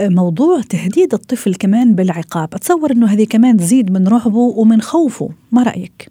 موضوع 0.00 0.60
تهديد 0.60 1.14
الطفل 1.14 1.54
كمان 1.54 1.94
بالعقاب، 1.94 2.54
أتصور 2.54 2.90
إنه 2.90 3.06
هذه 3.06 3.26
كمان 3.30 3.56
تزيد 3.56 3.92
من 3.92 4.08
رعبه 4.08 4.54
ومن 4.56 4.80
خوفه، 4.80 5.30
ما 5.52 5.62
رأيك؟ 5.62 6.08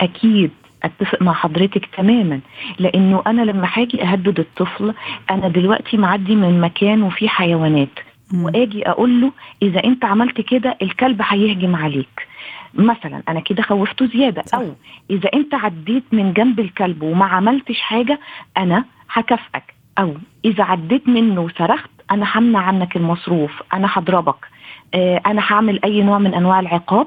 أكيد 0.00 0.50
أتفق 0.84 1.22
مع 1.22 1.32
حضرتك 1.32 1.88
تماما 1.96 2.40
لأنه 2.78 3.22
أنا 3.26 3.42
لما 3.42 3.68
هاجي 3.72 4.02
أهدد 4.02 4.38
الطفل 4.38 4.94
أنا 5.30 5.48
دلوقتي 5.48 5.96
معدي 5.96 6.34
من 6.34 6.60
مكان 6.60 7.02
وفيه 7.02 7.28
حيوانات 7.28 7.88
واجي 8.34 8.88
أقول 8.88 9.20
له 9.20 9.32
إذا 9.62 9.84
أنت 9.84 10.04
عملت 10.04 10.40
كده 10.40 10.76
الكلب 10.82 11.22
هيهجم 11.24 11.76
عليك. 11.76 12.28
مثلا 12.74 13.22
أنا 13.28 13.40
كده 13.40 13.62
خوفته 13.62 14.06
زيادة. 14.06 14.42
صح. 14.46 14.58
أو 14.58 14.74
إذا 15.10 15.30
أنت 15.34 15.54
عديت 15.54 16.04
من 16.12 16.32
جنب 16.32 16.60
الكلب 16.60 17.02
وما 17.02 17.24
عملتش 17.26 17.80
حاجة 17.80 18.20
أنا 18.56 18.84
هكافئك. 19.10 19.74
أو 19.98 20.14
إذا 20.44 20.64
عديت 20.64 21.08
منه 21.08 21.40
وصرخت 21.40 21.90
أنا 22.10 22.26
همنع 22.34 22.58
عنك 22.58 22.96
المصروف 22.96 23.62
أنا 23.74 23.88
هضربك. 23.92 24.46
آه 24.94 25.20
أنا 25.26 25.42
هعمل 25.48 25.80
أي 25.84 26.02
نوع 26.02 26.18
من 26.18 26.34
أنواع 26.34 26.60
العقاب. 26.60 27.06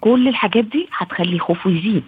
كل 0.00 0.28
الحاجات 0.28 0.64
دي 0.64 0.88
هتخلي 0.96 1.38
خوفه 1.38 1.70
يزيد. 1.70 2.04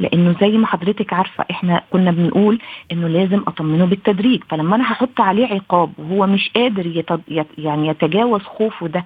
لأنه 0.00 0.36
زي 0.40 0.48
ما 0.58 0.66
حضرتك 0.66 1.12
عارفة 1.12 1.44
إحنا 1.50 1.82
كنا 1.90 2.10
بنقول 2.10 2.58
إنه 2.92 3.08
لازم 3.08 3.42
أطمنه 3.46 3.84
بالتدريج. 3.84 4.42
فلما 4.48 4.76
أنا 4.76 4.92
هحط 4.92 5.20
عليه 5.20 5.46
عقاب 5.46 5.92
وهو 5.98 6.26
مش 6.26 6.50
قادر 6.56 6.86
يتد... 6.86 7.46
يعني 7.58 7.88
يتجاوز 7.88 8.40
خوفه 8.42 8.88
ده 8.88 9.04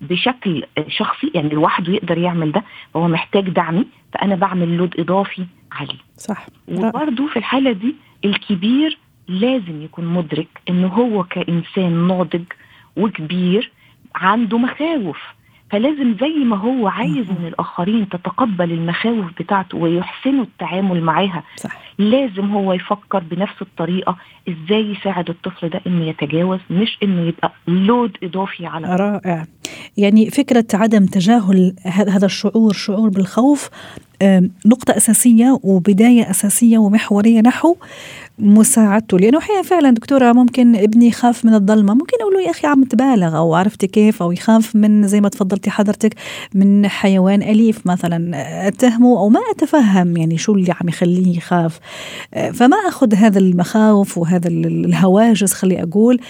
بشكل 0.00 0.64
شخصي 0.88 1.30
يعني 1.34 1.48
لوحده 1.48 1.92
يقدر 1.92 2.18
يعمل 2.18 2.52
ده 2.52 2.62
فهو 2.94 3.08
محتاج 3.08 3.48
دعمي 3.50 3.86
فأنا 4.12 4.34
بعمل 4.34 4.76
لود 4.76 5.00
إضافي 5.00 5.44
عليه. 5.72 5.98
صح. 6.16 6.46
وبرده 6.68 7.26
في 7.26 7.36
الحالة 7.38 7.72
دي 7.72 7.94
الكبير 8.24 8.98
لازم 9.28 9.82
يكون 9.82 10.04
مدرك 10.06 10.48
إنه 10.68 10.88
هو 10.88 11.24
كإنسان 11.24 12.06
ناضج 12.08 12.42
وكبير 12.96 13.70
عنده 14.14 14.58
مخاوف. 14.58 15.18
فلازم 15.74 16.16
زي 16.20 16.44
ما 16.44 16.56
هو 16.56 16.88
عايز 16.88 17.30
من 17.30 17.46
الآخرين 17.48 18.08
تتقبل 18.08 18.72
المخاوف 18.72 19.26
بتاعته 19.40 19.78
ويحسنوا 19.78 20.44
التعامل 20.44 21.02
معاها. 21.02 21.42
صح. 21.56 21.80
لازم 21.98 22.50
هو 22.50 22.72
يفكر 22.72 23.18
بنفس 23.18 23.62
الطريقة 23.62 24.16
إزاي 24.48 24.90
يساعد 24.90 25.30
الطفل 25.30 25.68
ده 25.68 25.80
إنه 25.86 26.04
يتجاوز 26.04 26.58
مش 26.70 26.98
إنه 27.02 27.22
يبقى 27.22 27.52
لود 27.68 28.16
إضافي 28.22 28.66
على 28.66 28.96
رائع. 28.96 29.46
يعني 29.96 30.30
فكرة 30.30 30.64
عدم 30.74 31.06
تجاهل 31.06 31.74
هذا 31.86 32.26
الشعور 32.26 32.72
شعور 32.72 33.08
بالخوف 33.08 33.70
نقطة 34.66 34.96
أساسية 34.96 35.58
وبداية 35.62 36.30
أساسية 36.30 36.78
ومحورية 36.78 37.40
نحو 37.40 37.76
مساعدته. 38.38 39.18
لأنه 39.18 39.38
أحيانا 39.38 39.62
فعلا 39.62 39.90
دكتورة 39.90 40.32
ممكن 40.32 40.76
ابني 40.76 41.06
يخاف 41.06 41.44
من 41.44 41.54
الضلمه 41.54 41.94
ممكن 41.94 42.16
أقول 42.20 42.34
له 42.34 42.40
يا 42.40 42.50
أخي 42.50 42.66
عم 42.66 42.84
تبالغ 42.84 43.36
أو 43.36 43.54
عرفتي 43.54 43.86
كيف؟ 43.86 44.22
أو 44.22 44.32
يخاف 44.32 44.76
من 44.76 45.06
زي 45.06 45.20
ما 45.20 45.28
تفضلتي 45.28 45.70
حضرتك 45.70 46.14
من 46.54 46.88
حيوان 46.88 47.42
أليف 47.42 47.86
مثلا. 47.86 48.30
أتهمه 48.68 49.18
أو 49.18 49.28
ما 49.28 49.40
أتفهم 49.50 50.16
يعني 50.16 50.38
شو 50.38 50.52
اللي 50.52 50.72
عم 50.80 50.88
يخليه 50.88 51.36
يخاف. 51.36 51.80
فما 52.52 52.76
أخذ 52.88 53.14
هذا 53.14 53.38
المخاوف 53.38 54.18
وهذا 54.18 54.48
الهواجس 54.48 55.52
خلي 55.52 55.82
أقول 55.82 56.20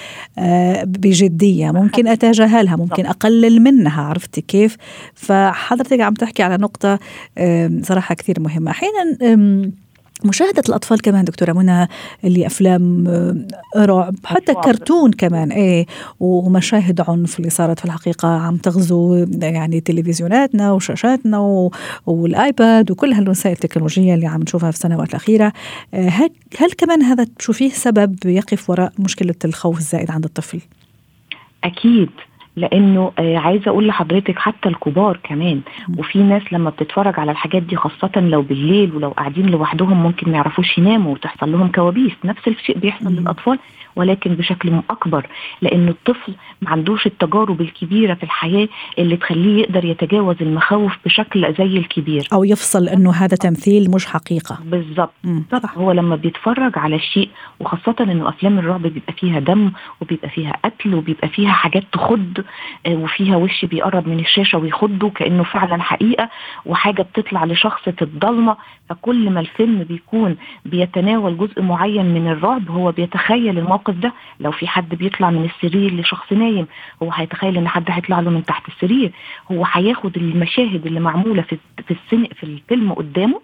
بجدية. 0.84 1.70
ممكن 1.70 2.08
أتجاهلها 2.08 2.76
ممكن 2.76 3.06
أقلل 3.06 3.60
منها 3.60 4.02
عرفتي 4.02 4.40
كيف؟ 4.40 4.76
فحضرتك 5.14 6.00
عم 6.00 6.14
تحكي 6.14 6.42
على 6.42 6.56
نقطة 6.56 6.98
صراحة 7.84 8.14
كثير 8.14 8.40
مهمه 8.40 8.70
أحيانا 8.70 9.16
مشاهدة 10.24 10.62
الأطفال 10.68 11.02
كمان 11.02 11.24
دكتورة 11.24 11.52
منى 11.52 11.88
اللي 12.24 12.46
أفلام 12.46 13.08
رعب 13.76 14.14
حتى 14.24 14.54
كرتون 14.54 15.12
كمان 15.12 15.52
إيه 15.52 15.86
ومشاهد 16.20 17.00
عنف 17.08 17.38
اللي 17.38 17.50
صارت 17.50 17.78
في 17.78 17.84
الحقيقة 17.84 18.28
عم 18.28 18.56
تغزو 18.56 19.26
يعني 19.42 19.80
تلفزيوناتنا 19.80 20.72
وشاشاتنا 20.72 21.68
والآيباد 22.06 22.90
وكل 22.90 23.12
هالوسائل 23.12 23.54
التكنولوجية 23.54 24.14
اللي 24.14 24.26
عم 24.26 24.42
نشوفها 24.42 24.70
في 24.70 24.76
السنوات 24.76 25.10
الأخيرة. 25.10 25.52
هل, 25.94 26.30
هل 26.58 26.72
كمان 26.78 27.02
هذا 27.02 27.26
تشوفيه 27.38 27.70
سبب 27.70 28.16
يقف 28.26 28.70
وراء 28.70 28.92
مشكلة 28.98 29.34
الخوف 29.44 29.78
الزائد 29.78 30.10
عند 30.10 30.24
الطفل؟ 30.24 30.60
أكيد. 31.64 32.10
لأنه 32.56 33.12
آه 33.18 33.36
عايزة 33.38 33.68
أقول 33.70 33.86
لحضرتك 33.86 34.38
حتى 34.38 34.68
الكبار 34.68 35.18
كمان 35.22 35.60
وفي 35.98 36.18
ناس 36.18 36.42
لما 36.52 36.70
بتتفرج 36.70 37.20
على 37.20 37.30
الحاجات 37.32 37.62
دي 37.62 37.76
خاصة 37.76 38.20
لو 38.20 38.42
بالليل 38.42 38.96
ولو 38.96 39.08
قاعدين 39.10 39.46
لوحدهم 39.46 40.02
ممكن 40.02 40.30
ما 40.30 40.36
يعرفوش 40.36 40.78
يناموا 40.78 41.12
وتحصل 41.12 41.52
لهم 41.52 41.68
كوابيس 41.68 42.12
نفس 42.24 42.48
الشيء 42.48 42.78
بيحصل 42.78 43.12
للأطفال 43.12 43.58
ولكن 43.96 44.34
بشكل 44.34 44.72
اكبر 44.90 45.26
لأن 45.62 45.88
الطفل 45.88 46.32
ما 46.62 46.70
عندوش 46.70 47.06
التجارب 47.06 47.60
الكبيرة 47.60 48.14
في 48.14 48.22
الحياة 48.22 48.68
اللي 48.98 49.16
تخليه 49.16 49.62
يقدر 49.62 49.84
يتجاوز 49.84 50.36
المخاوف 50.40 50.92
بشكل 51.04 51.54
زي 51.58 51.64
الكبير. 51.78 52.28
أو 52.32 52.44
يفصل 52.44 52.88
إنه 52.88 53.10
هذا 53.12 53.36
تمثيل 53.36 53.90
مش 53.90 54.06
حقيقة. 54.06 54.58
بالظبط. 54.64 55.12
هو 55.76 55.92
لما 55.92 56.16
بيتفرج 56.16 56.78
على 56.78 56.96
الشيء 56.96 57.28
وخاصة 57.60 57.94
إنه 58.00 58.28
أفلام 58.28 58.58
الرعب 58.58 58.82
بيبقى 58.82 59.12
فيها 59.12 59.40
دم 59.40 59.70
وبيبقى 60.00 60.28
فيها 60.28 60.52
قتل 60.64 60.94
وبيبقى 60.94 61.28
فيها 61.28 61.52
حاجات 61.52 61.82
تخض 61.92 62.43
وفيها 62.88 63.36
وش 63.36 63.64
بيقرب 63.64 64.08
من 64.08 64.18
الشاشة 64.20 64.58
ويخضه 64.58 65.10
كأنه 65.10 65.42
فعلا 65.44 65.82
حقيقة 65.82 66.28
وحاجة 66.66 67.02
بتطلع 67.02 67.44
لشخص 67.44 67.88
في 67.88 68.02
الضلمة. 68.02 68.56
فكل 68.88 69.30
ما 69.30 69.40
الفيلم 69.40 69.82
بيكون 69.84 70.36
بيتناول 70.64 71.38
جزء 71.38 71.62
معين 71.62 72.06
من 72.14 72.28
الرعب 72.28 72.70
هو 72.70 72.92
بيتخيل 72.92 73.58
الموقف 73.58 73.94
ده. 73.94 74.12
لو 74.40 74.50
في 74.52 74.66
حد 74.66 74.94
بيطلع 74.94 75.30
من 75.30 75.44
السرير 75.44 75.94
لشخص 75.94 76.32
نايم 76.32 76.66
هو 77.02 77.12
هيتخيل 77.12 77.56
إن 77.56 77.68
حد 77.68 77.84
هيطلع 77.90 78.20
له 78.20 78.30
من 78.30 78.44
تحت 78.44 78.68
السرير. 78.68 79.12
هو 79.52 79.64
هياخد 79.72 80.16
المشاهد 80.16 80.86
اللي 80.86 81.00
معمولة 81.00 81.42
في 81.42 81.56
في 81.86 81.90
السن 81.90 82.24
في 82.34 82.44
الفيلم 82.44 82.92
قدامه 82.92 83.40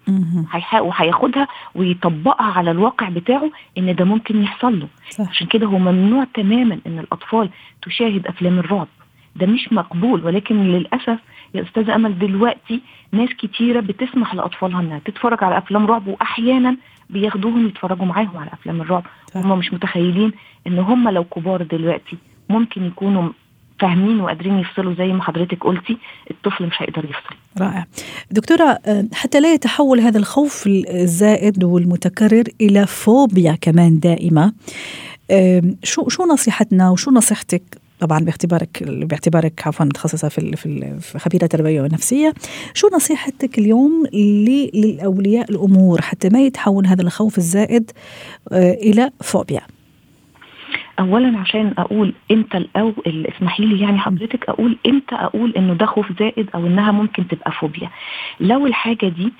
وهياخدها 0.80 1.48
ويطبقها 1.74 2.52
على 2.52 2.70
الواقع 2.70 3.08
بتاعه 3.08 3.50
إن 3.78 3.94
ده 3.94 4.04
ممكن 4.04 4.42
يحصل 4.42 4.80
له. 4.80 4.88
صح. 5.10 5.28
عشان 5.28 5.46
كده 5.46 5.66
هو 5.66 5.78
ممنوع 5.78 6.24
تماما 6.34 6.78
إن 6.86 6.98
الأطفال 6.98 7.50
تشاهد 7.82 8.26
أفلام 8.26 8.58
الرعب. 8.58 8.88
ده 9.36 9.46
مش 9.46 9.72
مقبول 9.72 10.24
ولكن 10.24 10.64
للأسف 10.64 11.18
يا 11.54 11.62
استاذه 11.62 11.94
أمل 11.94 12.18
دلوقتي 12.18 12.80
ناس 13.12 13.28
كتيرة 13.28 13.80
بتسمح 13.80 14.34
لأطفالها 14.34 14.80
إنها 14.80 15.00
تتفرج 15.04 15.44
على 15.44 15.58
أفلام 15.58 15.86
رعب 15.86 16.06
وأحيانا 16.06 16.76
بياخدوهم 17.10 17.66
يتفرجوا 17.66 18.06
معاهم 18.06 18.36
على 18.36 18.50
أفلام 18.52 18.80
الرعب. 18.80 19.04
هم 19.34 19.58
مش 19.58 19.72
متخيلين 19.72 20.32
إن 20.66 20.78
هم 20.78 21.08
لو 21.08 21.24
كبار 21.24 21.62
دلوقتي 21.62 22.16
ممكن 22.48 22.84
يكونوا 22.84 23.28
فاهمين 23.78 24.20
وقادرين 24.20 24.58
يفصلوا 24.58 24.94
زي 24.94 25.06
ما 25.06 25.22
حضرتك 25.22 25.64
قلتي 25.64 25.96
الطفل 26.30 26.66
مش 26.66 26.82
هيقدر 26.82 27.04
يفصل. 27.04 27.34
رائع. 27.60 27.86
دكتورة 28.30 28.78
حتى 29.12 29.40
لا 29.40 29.54
يتحول 29.54 30.00
هذا 30.00 30.18
الخوف 30.18 30.64
الزائد 30.66 31.64
والمتكرر 31.64 32.44
إلى 32.60 32.86
فوبيا 32.86 33.58
كمان 33.60 33.98
دائمة. 34.00 34.52
شو 35.84 36.08
شو 36.08 36.24
نصيحتنا 36.24 36.90
وشو 36.90 37.10
نصيحتك 37.10 37.79
طبعا 38.00 38.18
باعتبارك 38.18 38.82
باعتبارك 38.82 39.66
عفوا 39.66 39.86
متخصصة 39.86 40.28
في 40.28 40.56
في 41.00 41.18
خبيرة 41.18 41.46
تربويه 41.46 41.82
ونفسية. 41.82 42.34
شو 42.74 42.88
نصيحتك 42.94 43.58
اليوم 43.58 44.06
للأولياء 44.12 45.50
الأمور 45.50 46.00
حتى 46.02 46.28
ما 46.28 46.40
يتحول 46.40 46.86
هذا 46.86 47.02
الخوف 47.02 47.38
الزائد 47.38 47.90
إلى 48.52 49.10
فوبيا؟ 49.20 49.60
اولا 51.00 51.38
عشان 51.38 51.74
أقول 51.78 52.12
إمتى 52.30 52.58
الاو 52.58 52.92
اسمحي 53.06 53.64
لي 53.66 53.80
يعني 53.80 53.98
حضرتك 53.98 54.48
أقول 54.48 54.76
إمتى 54.86 55.14
أقول 55.14 55.54
إنه 55.56 55.74
ده 55.74 55.86
خوف 55.86 56.06
زائد 56.18 56.48
أو 56.54 56.66
إنها 56.66 56.92
ممكن 56.92 57.28
تبقى 57.28 57.52
فوبيا. 57.52 57.90
لو 58.40 58.66
الحاجة 58.66 59.08
دي 59.08 59.32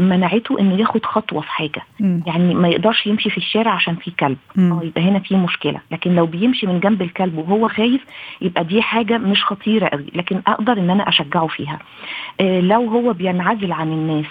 منعته 0.00 0.60
انه 0.60 0.76
ياخد 0.80 1.06
خطوة 1.06 1.40
في 1.40 1.50
حاجة. 1.50 1.82
م. 2.00 2.20
يعني 2.26 2.54
ما 2.54 2.68
يقدرش 2.68 3.06
يمشي 3.06 3.30
في 3.30 3.36
الشارع 3.38 3.72
عشان 3.72 3.94
في 3.96 4.10
كلب. 4.10 4.36
آه 4.58 4.80
يبقى 4.84 5.02
هنا 5.02 5.18
في 5.18 5.36
مشكلة. 5.36 5.80
لكن 5.90 6.14
لو 6.14 6.26
بيمشي 6.26 6.66
من 6.66 6.80
جنب 6.80 7.02
الكلب 7.02 7.38
وهو 7.38 7.68
خايف 7.68 8.00
يبقى 8.40 8.64
دي 8.64 8.82
حاجة 8.82 9.18
مش 9.18 9.44
خطيرة 9.44 9.88
قوي 9.88 10.06
لكن 10.14 10.40
أقدر 10.46 10.72
إن 10.72 10.90
أنا 10.90 11.08
أشجعه 11.08 11.46
فيها. 11.46 11.78
آه 12.40 12.60
لو 12.60 12.88
هو 12.88 13.12
بينعزل 13.12 13.72
عن 13.72 13.92
الناس 13.92 14.26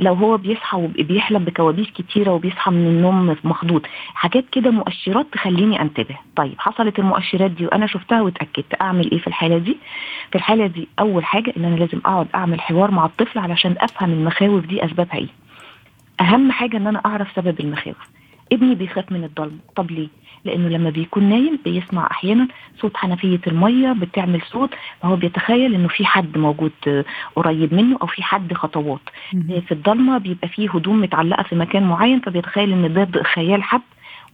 لو 0.00 0.14
هو 0.14 0.36
بيصحى 0.36 0.76
وبيحلم 0.76 1.44
بكوابيس 1.44 1.90
كتيرة 1.90 2.30
وبيصحى 2.30 2.70
من 2.70 2.86
النوم 2.86 3.36
مخضوض. 3.44 3.86
حاجات 4.14 4.44
كده 4.52 4.70
مؤشرات 4.70 5.26
تخليني 5.32 5.82
انتبه. 5.82 6.16
طيب 6.36 6.54
حصلت 6.58 6.98
المؤشرات 6.98 7.50
دي 7.50 7.66
وأنا 7.66 7.86
شفتها 7.86 8.22
واتأكدت 8.22 8.80
أعمل 8.80 9.10
إيه 9.10 9.18
في 9.18 9.26
الحالة 9.26 9.58
دي؟ 9.58 9.76
في 10.30 10.38
الحالة 10.38 10.66
دي 10.66 10.88
أول 10.98 11.24
حاجة 11.24 11.52
إن 11.56 11.64
أنا 11.64 11.76
لازم 11.76 11.98
أقعد 12.06 12.26
أعمل 12.34 12.60
حوار 12.60 12.90
مع 12.90 13.04
الطفل 13.06 13.38
علشان 13.38 13.74
أفهم 13.78 14.12
المخاوف 14.12 14.66
دي 14.66 14.84
أسبابها 14.84 15.16
إيه. 15.18 15.28
أهم 16.20 16.52
حاجة 16.52 16.76
إن 16.76 16.86
أنا 16.86 17.02
أعرف 17.06 17.28
سبب 17.36 17.60
المخاوف. 17.60 17.96
ابني 18.52 18.74
بيخاف 18.74 19.12
من 19.12 19.24
الضلمة. 19.24 19.58
طب 19.76 19.90
ليه؟ 19.90 20.08
لأنه 20.44 20.68
لما 20.68 20.90
بيكون 20.90 21.24
نايم 21.24 21.58
بيسمع 21.64 22.08
أحيانا 22.10 22.48
صوت 22.80 22.96
حنفية 22.96 23.40
المية 23.46 23.92
بتعمل 23.92 24.42
صوت 24.42 24.70
فهو 25.02 25.16
بيتخيل 25.16 25.74
إنه 25.74 25.88
في 25.88 26.06
حد 26.06 26.38
موجود 26.38 26.72
قريب 27.36 27.74
منه 27.74 27.98
أو 28.02 28.06
في 28.06 28.22
حد 28.22 28.52
خطوات. 28.54 29.00
في 29.60 29.72
الضلمة 29.72 30.18
بيبقى 30.18 30.48
فيه 30.48 30.70
هدوم 30.70 31.00
متعلقة 31.00 31.42
في 31.42 31.54
مكان 31.56 31.82
معين 31.82 32.20
فبيتخيل 32.20 32.72
إن 32.72 32.92
ده 32.94 33.22
خيال 33.22 33.62
حد 33.62 33.80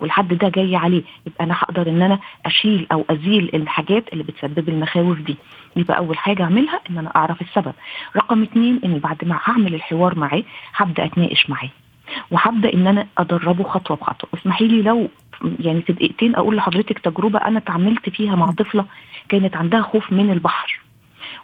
والحد 0.00 0.34
ده 0.34 0.48
جاي 0.48 0.76
عليه. 0.76 1.02
يبقى 1.26 1.44
أنا 1.44 1.54
هقدر 1.54 1.88
إن 1.88 2.02
أنا 2.02 2.18
أشيل 2.46 2.86
أو 2.92 3.04
أزيل 3.10 3.50
الحاجات 3.54 4.12
اللي 4.12 4.24
بتسبب 4.24 4.68
المخاوف 4.68 5.18
دي. 5.18 5.36
يبقى 5.76 5.98
أول 5.98 6.18
حاجة 6.18 6.42
أعملها 6.42 6.80
إن 6.90 6.98
أنا 6.98 7.16
أعرف 7.16 7.40
السبب. 7.42 7.72
رقم 8.16 8.42
اتنين 8.42 8.80
ان 8.84 8.98
بعد 8.98 9.24
ما 9.24 9.38
هعمل 9.44 9.74
الحوار 9.74 10.18
معاه 10.18 10.42
هبدأ 10.76 11.04
أتناقش 11.04 11.50
معاه. 11.50 11.70
وهبدأ 12.30 12.72
إن 12.74 12.86
أنا 12.86 13.06
أدربه 13.18 13.64
خطوة 13.64 13.96
بخطوة. 13.96 14.30
اسمحي 14.34 14.66
لي 14.68 14.82
لو 14.82 15.08
يعني 15.60 15.82
في 15.82 15.92
دقيقتين 15.92 16.34
أقول 16.36 16.56
لحضرتك 16.56 16.98
تجربة 16.98 17.38
أنا 17.38 17.58
اتعاملت 17.58 18.08
فيها 18.08 18.34
مع 18.36 18.50
طفلة 18.52 18.84
كانت 19.28 19.56
عندها 19.56 19.82
خوف 19.82 20.12
من 20.12 20.30
البحر 20.30 20.80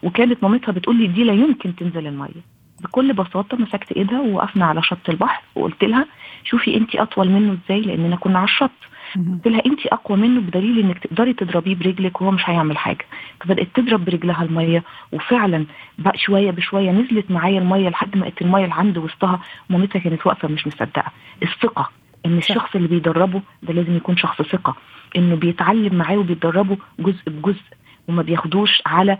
وكانت 0.02 0.42
مامتها 0.42 0.72
بتقول 0.72 0.96
لي 0.96 1.06
دي 1.06 1.24
لا 1.24 1.32
يمكن 1.32 1.76
تنزل 1.76 2.06
المية. 2.06 2.42
بكل 2.82 3.12
بساطة 3.12 3.56
مسكت 3.56 3.92
إيدها 3.92 4.20
ووقفنا 4.20 4.66
على 4.66 4.82
شط 4.82 5.08
البحر 5.08 5.42
وقلت 5.54 5.84
لها 5.84 6.06
شوفي 6.44 6.76
انت 6.76 6.96
أطول 6.96 7.28
منه 7.30 7.56
إزاي 7.64 7.80
لأننا 7.80 8.16
كنا 8.16 8.38
على 8.38 8.44
الشط. 8.44 8.70
قلت 9.16 9.46
لها 9.48 9.62
انت 9.66 9.86
أقوى 9.86 10.18
منه 10.18 10.40
بدليل 10.40 10.78
إنك 10.78 10.98
تقدري 10.98 11.32
تضربيه 11.32 11.74
برجلك 11.74 12.20
وهو 12.20 12.30
مش 12.30 12.42
هيعمل 12.50 12.78
حاجة. 12.78 13.04
فبدأت 13.40 13.68
تضرب 13.74 14.04
برجلها 14.04 14.42
المية 14.42 14.82
وفعلا 15.12 15.66
بقى 15.98 16.18
شوية 16.18 16.50
بشوية 16.50 16.90
نزلت 16.90 17.30
معايا 17.30 17.58
المية 17.58 17.88
لحد 17.88 18.16
ما 18.16 18.22
بقت 18.24 18.42
المية 18.42 18.64
اللي 18.64 18.74
عند 18.74 18.98
وسطها. 18.98 19.40
مامتها 19.70 19.98
كانت 19.98 20.26
واقفة 20.26 20.48
مش 20.48 20.66
مصدقة. 20.66 21.04
الثقة 21.42 21.90
إن 22.26 22.38
الشخص 22.38 22.74
اللي 22.76 22.88
بيدربه 22.88 23.42
ده 23.62 23.72
لازم 23.74 23.96
يكون 23.96 24.16
شخص 24.16 24.42
ثقة. 24.42 24.76
إنه 25.16 25.34
بيتعلم 25.36 25.94
معاه 25.94 26.16
وبيدربه 26.18 26.76
جزء 26.98 27.22
بجزء 27.26 27.62
وما 28.08 28.22
بياخدوش 28.22 28.82
على 28.86 29.18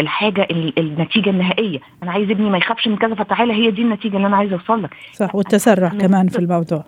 الحاجة 0.00 0.48
النتيجة 0.78 1.30
النهائية. 1.30 1.78
أنا 2.02 2.12
عايز 2.12 2.30
ابني 2.30 2.50
ما 2.50 2.58
يخافش 2.58 2.88
من 2.88 2.96
كذا 2.96 3.14
فتعالى 3.14 3.52
هي 3.52 3.70
دي 3.70 3.82
النتيجة 3.82 4.16
اللي 4.16 4.26
أنا 4.26 4.36
عايزه 4.36 4.54
أوصل 4.54 4.82
لك. 4.82 4.94
صح 5.12 5.34
والتسرع 5.34 5.88
كمان 5.88 6.28
في 6.28 6.38
الموضوع. 6.38 6.84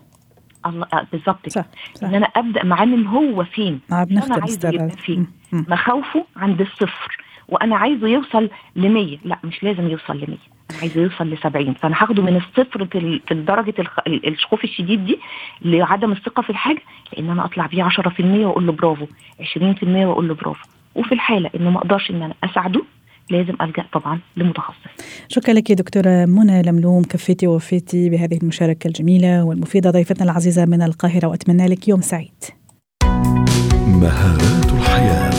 الله 0.67 0.87
بالظبط 1.13 1.49
صح, 1.49 1.65
صح. 1.95 2.09
إن 2.09 2.15
أنا 2.15 2.27
أبدأ 2.27 2.65
معاه 2.65 2.85
من 2.85 3.07
هو 3.07 3.45
فين؟ 3.45 3.81
آه 3.93 4.07
أنا 4.11 4.35
عايزه 4.43 4.69
يبقى 4.69 4.89
فين؟ 4.91 5.27
مخاوفه 5.53 6.25
عند 6.37 6.61
الصفر. 6.61 7.17
وأنا 7.49 7.77
عايزه 7.77 8.09
يوصل 8.09 8.51
ل 8.77 8.89
100 8.89 9.19
لا 9.25 9.39
مش 9.45 9.63
لازم 9.63 9.89
يوصل 9.89 10.17
ل 10.17 10.25
100 10.29 10.37
أنا 10.71 10.79
عايزه 10.81 11.01
يوصل 11.03 11.31
ل 11.31 11.39
70 11.39 11.75
فأنا 11.75 11.95
هاخده 12.03 12.23
من 12.23 12.37
الصفر 12.37 12.85
في 12.87 13.21
درجة 13.35 13.75
الخوف 14.27 14.65
الشديد 14.65 15.05
دي 15.05 15.19
لعدم 15.63 16.13
الثقة 16.13 16.43
في 16.43 16.51
الحاجة 16.51 16.83
لأن 17.13 17.31
أنا 17.31 17.45
أطلع 17.45 17.67
بيه 17.67 17.89
10% 17.89 18.21
وأقول 18.21 18.67
له 18.67 18.73
برافو 18.73 19.07
20% 19.43 19.83
وأقول 19.83 20.29
له 20.29 20.35
برافو. 20.35 20.69
وفي 20.95 21.13
الحالة 21.13 21.51
إنه 21.57 21.71
ما 21.71 21.79
أقدرش 21.79 22.11
إن 22.11 22.23
أنا 22.23 22.35
أساعده 22.45 22.83
لازم 23.31 23.55
ألجأ 23.61 23.85
طبعا 23.93 24.21
لمتخصص. 24.37 24.77
شكرا 25.29 25.55
لك 25.55 25.73
دكتورة 25.73 26.25
منى 26.25 26.63
لملوم 26.63 27.03
كفيتي 27.03 27.47
ووفيتي 27.47 28.11
بهذه 28.11 28.39
المشاركة 28.43 28.89
الجميلة 28.89 29.45
والمفيدة 29.45 29.91
ضيفتنا 29.91 30.25
العزيزة 30.25 30.65
من 30.65 30.83
القاهرة 30.83 31.27
وأتمنى 31.27 31.67
لك 31.67 31.89
يوم 31.89 32.01
سعيد. 32.01 32.45
مهارات 33.87 34.73
الحياة 34.73 35.31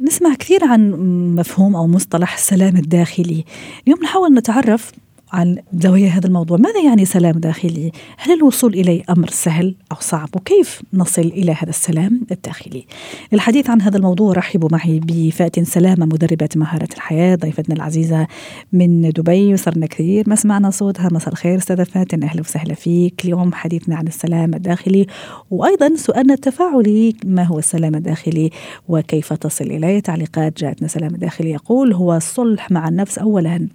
نسمع 0.00 0.34
كثير 0.34 0.64
عن 0.64 0.90
مفهوم 1.38 1.76
أو 1.76 1.86
مصطلح 1.86 2.34
السلام 2.34 2.76
الداخلي، 2.76 3.44
اليوم 3.86 4.02
نحاول 4.02 4.34
نتعرف 4.34 4.92
عن 5.32 5.56
زوايا 5.74 6.08
هذا 6.08 6.26
الموضوع. 6.26 6.58
ماذا 6.58 6.80
يعني 6.84 7.04
سلام 7.04 7.32
داخلي؟ 7.32 7.92
هل 8.18 8.32
الوصول 8.32 8.74
إليه 8.74 9.02
أمر 9.10 9.28
سهل 9.30 9.74
أو 9.92 9.96
صعب؟ 10.00 10.28
وكيف 10.36 10.82
نصل 10.94 11.22
إلى 11.22 11.52
هذا 11.52 11.70
السلام 11.70 12.20
الداخلي؟ 12.30 12.86
للحديث 13.32 13.70
عن 13.70 13.82
هذا 13.82 13.96
الموضوع 13.96 14.32
رحبوا 14.32 14.68
معي 14.72 15.00
بفاتن 15.00 15.64
سلامة 15.64 16.06
مدربة 16.06 16.48
مهارة 16.56 16.88
الحياة 16.94 17.34
ضيفتنا 17.34 17.74
العزيزة 17.74 18.26
من 18.72 19.10
دبي. 19.10 19.54
وصرنا 19.54 19.86
كثير. 19.86 20.24
ما 20.26 20.34
سمعنا 20.34 20.70
صوتها؟ 20.70 21.08
مساء 21.12 21.32
الخير 21.32 21.58
أستاذة 21.58 21.82
فاتن. 21.82 22.22
أهلا 22.22 22.40
وسهلا 22.40 22.74
فيك. 22.74 23.24
اليوم 23.24 23.52
حديثنا 23.52 23.96
عن 23.96 24.06
السلام 24.06 24.54
الداخلي. 24.54 25.06
وأيضا 25.50 25.96
سؤالنا 25.96 26.34
التفاعلي 26.34 27.16
ما 27.24 27.42
هو 27.42 27.58
السلام 27.58 27.94
الداخلي؟ 27.94 28.50
وكيف 28.88 29.32
تصل 29.32 29.64
إليه؟ 29.64 30.00
تعليقات 30.00 30.60
جاءتنا 30.60 30.88
سلام 30.88 31.14
الداخلي 31.14 31.50
يقول 31.50 31.92
هو 31.92 32.14
الصلح 32.14 32.70
مع 32.70 32.88
النفس 32.88 33.18
أولا. 33.18 33.68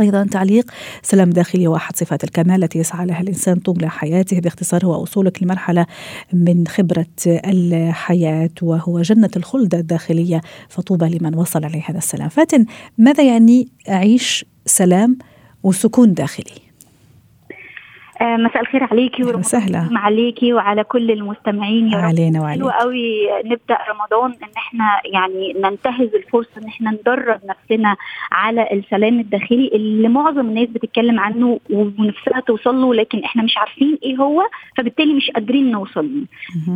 أيضا 0.00 0.26
تعليق 0.30 0.70
سلام 1.02 1.30
داخلي 1.30 1.68
واحد 1.68 1.96
صفات 1.96 2.24
الكمال 2.24 2.64
التي 2.64 2.78
يسعى 2.78 3.06
لها 3.06 3.20
الإنسان 3.20 3.56
طول 3.56 3.90
حياته 3.90 4.40
باختصار 4.40 4.84
هو 4.84 5.02
وصولك 5.02 5.42
لمرحلة 5.42 5.86
من 6.32 6.66
خبرة 6.66 7.06
الحياة 7.26 8.50
وهو 8.62 9.02
جنة 9.02 9.30
الخلد 9.36 9.74
الداخلية 9.74 10.40
فطوبى 10.68 11.18
لمن 11.18 11.34
وصل 11.34 11.64
عليه 11.64 11.82
هذا 11.86 11.98
السلام. 11.98 12.28
فاتن 12.28 12.66
ماذا 12.98 13.24
يعني 13.24 13.68
أعيش 13.88 14.44
سلام 14.66 15.18
وسكون 15.62 16.14
داخلي؟ 16.14 16.63
مساء 18.22 18.60
الخير 18.62 18.84
عليكي 18.84 19.22
ورمضان 19.24 19.96
عليكي 19.96 20.52
وعلى 20.52 20.84
كل 20.84 21.10
المستمعين. 21.10 21.88
يا 21.88 21.96
علينا 21.98 22.40
وعليك. 22.40 22.62
حلو 22.62 22.70
قوي 22.70 23.28
نبدأ 23.44 23.78
رمضان 23.90 24.30
إن 24.42 24.48
إحنا 24.56 25.00
يعني 25.04 25.52
ننتهز 25.52 26.14
الفرصة 26.14 26.50
إن 26.62 26.66
إحنا 26.66 26.90
ندرب 26.90 27.40
نفسنا 27.48 27.96
على 28.32 28.68
السلام 28.72 29.20
الداخلي 29.20 29.70
اللي 29.74 30.08
معظم 30.08 30.40
الناس 30.40 30.68
بتتكلم 30.68 31.20
عنه 31.20 31.60
ونفسها 31.70 32.40
توصل 32.46 32.76
له 32.76 32.94
لكن 32.94 33.24
إحنا 33.24 33.42
مش 33.42 33.58
عارفين 33.58 33.98
إيه 34.02 34.16
هو 34.16 34.42
فبالتالي 34.76 35.14
مش 35.14 35.30
قادرين 35.30 35.70
نوصل 35.70 36.10
له. 36.14 36.24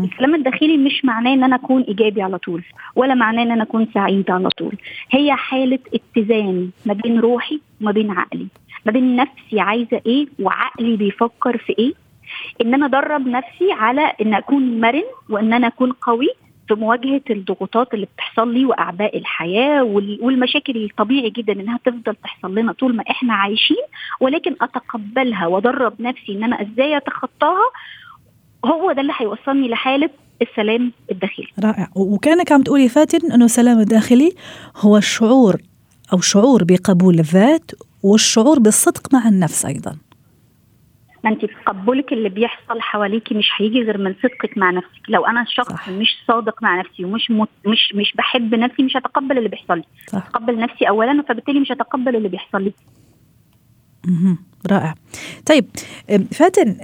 السلام 0.04 0.34
الداخلي 0.34 0.76
مش 0.76 1.04
معناه 1.04 1.34
إن 1.34 1.44
أنا 1.44 1.56
أكون 1.56 1.82
إيجابي 1.82 2.22
على 2.22 2.38
طول 2.38 2.62
ولا 2.96 3.14
معناه 3.14 3.42
إن 3.42 3.50
أنا 3.50 3.62
أكون 3.62 3.88
سعيد 3.94 4.30
على 4.30 4.48
طول. 4.48 4.74
هي 5.10 5.32
حالة 5.34 5.78
اتزان 5.94 6.70
ما 6.86 6.94
بين 6.94 7.20
روحي 7.20 7.60
وما 7.80 7.92
بين 7.92 8.10
عقلي. 8.10 8.46
ما 8.86 8.92
بين 8.92 9.16
نفسي 9.16 9.60
عايزة 9.60 10.00
إيه 10.06 10.26
وعقلي 10.40 10.96
بيفكر 10.96 11.58
في 11.58 11.74
إيه 11.78 11.92
إن 12.60 12.74
أنا 12.74 12.86
أدرب 12.86 13.26
نفسي 13.28 13.72
على 13.72 14.12
إن 14.20 14.34
أكون 14.34 14.80
مرن 14.80 15.02
وإن 15.28 15.52
أنا 15.52 15.66
أكون 15.66 15.92
قوي 15.92 16.28
في 16.68 16.74
مواجهة 16.74 17.20
الضغوطات 17.30 17.94
اللي 17.94 18.06
بتحصل 18.06 18.54
لي 18.54 18.64
وأعباء 18.64 19.18
الحياة 19.18 19.82
والمشاكل 20.20 20.84
الطبيعي 20.84 21.30
جدا 21.30 21.52
إنها 21.52 21.78
تفضل 21.84 22.14
تحصل 22.24 22.54
لنا 22.54 22.72
طول 22.72 22.96
ما 22.96 23.04
إحنا 23.10 23.34
عايشين 23.34 23.84
ولكن 24.20 24.56
أتقبلها 24.60 25.46
وأدرب 25.46 26.02
نفسي 26.02 26.32
إن 26.32 26.44
أنا 26.44 26.62
إزاي 26.62 26.96
أتخطاها 26.96 27.70
هو 28.64 28.92
ده 28.92 29.00
اللي 29.00 29.12
هيوصلني 29.16 29.68
لحالة 29.68 30.10
السلام 30.42 30.92
الداخلي. 31.10 31.46
رائع. 31.64 31.88
وكأنك 31.96 32.52
عم 32.52 32.62
تقولي 32.62 32.88
فاتن 32.88 33.32
إنه 33.32 33.44
السلام 33.44 33.78
الداخلي 33.78 34.32
هو 34.76 34.96
الشعور 34.96 35.56
أو 36.12 36.20
شعور 36.20 36.64
بقبول 36.64 37.18
الذات 37.18 37.70
والشعور 38.02 38.58
بالصدق 38.58 39.14
مع 39.14 39.28
النفس 39.28 39.64
أيضا. 39.66 39.96
ما 41.24 41.30
انت 41.30 41.44
تقبلك 41.44 42.12
اللي 42.12 42.28
بيحصل 42.28 42.80
حواليكي 42.80 43.34
مش 43.34 43.50
هيجي 43.56 43.82
غير 43.82 43.98
من 43.98 44.14
صدقك 44.22 44.58
مع 44.58 44.70
نفسك. 44.70 45.02
لو 45.08 45.26
أنا 45.26 45.44
شخص 45.48 45.72
صح. 45.72 45.88
مش 45.88 46.18
صادق 46.28 46.62
مع 46.62 46.80
نفسي 46.80 47.04
ومش 47.04 47.30
مت... 47.30 47.48
مش 47.66 47.92
مش 47.94 48.14
بحب 48.16 48.54
نفسي 48.54 48.82
مش 48.82 48.96
هتقبل 48.96 49.38
اللي 49.38 49.48
بيحصل 49.48 49.76
لي. 49.76 49.84
أتقبل 50.14 50.58
نفسي 50.58 50.88
اولا 50.88 51.24
فبالتالي 51.28 51.60
مش 51.60 51.72
هتقبل 51.72 52.16
اللي 52.16 52.28
بيحصل 52.28 52.62
لي. 52.62 52.72
رائع. 54.70 54.94
طيب 55.46 55.64
فاتن 56.32 56.76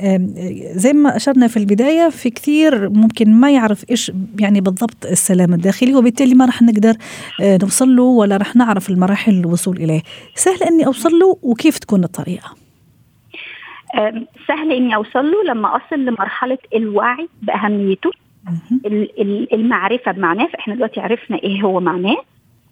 زي 0.74 0.92
ما 0.92 1.16
أشرنا 1.16 1.46
في 1.46 1.56
البداية 1.56 2.08
في 2.08 2.30
كثير 2.30 2.88
ممكن 2.88 3.34
ما 3.34 3.50
يعرف 3.50 3.84
إيش 3.90 4.12
يعني 4.40 4.60
بالضبط 4.60 5.06
السلام 5.06 5.54
الداخلي 5.54 5.94
وبالتالي 5.94 6.34
ما 6.34 6.46
راح 6.46 6.62
نقدر 6.62 6.94
آه، 7.42 7.58
نوصل 7.62 7.96
له 7.96 8.02
ولا 8.02 8.36
راح 8.36 8.56
نعرف 8.56 8.90
المراحل 8.90 9.32
الوصول 9.32 9.76
إليه. 9.76 10.02
سهل 10.34 10.62
إني 10.62 10.86
أوصل 10.86 11.18
له 11.18 11.38
وكيف 11.42 11.78
تكون 11.78 12.04
الطريقة؟ 12.04 12.54
سهل 14.48 14.72
إني 14.72 14.94
أوصل 14.94 15.30
له 15.30 15.44
لما 15.44 15.76
أصل 15.76 16.04
لمرحلة 16.04 16.58
الوعي 16.74 17.28
بأهميته. 17.42 18.10
المعرفة 19.52 20.12
بمعناه 20.12 20.46
فإحنا 20.46 20.74
دلوقتي 20.74 21.00
عرفنا 21.00 21.36
إيه 21.36 21.62
هو 21.62 21.80
معناه. 21.80 22.16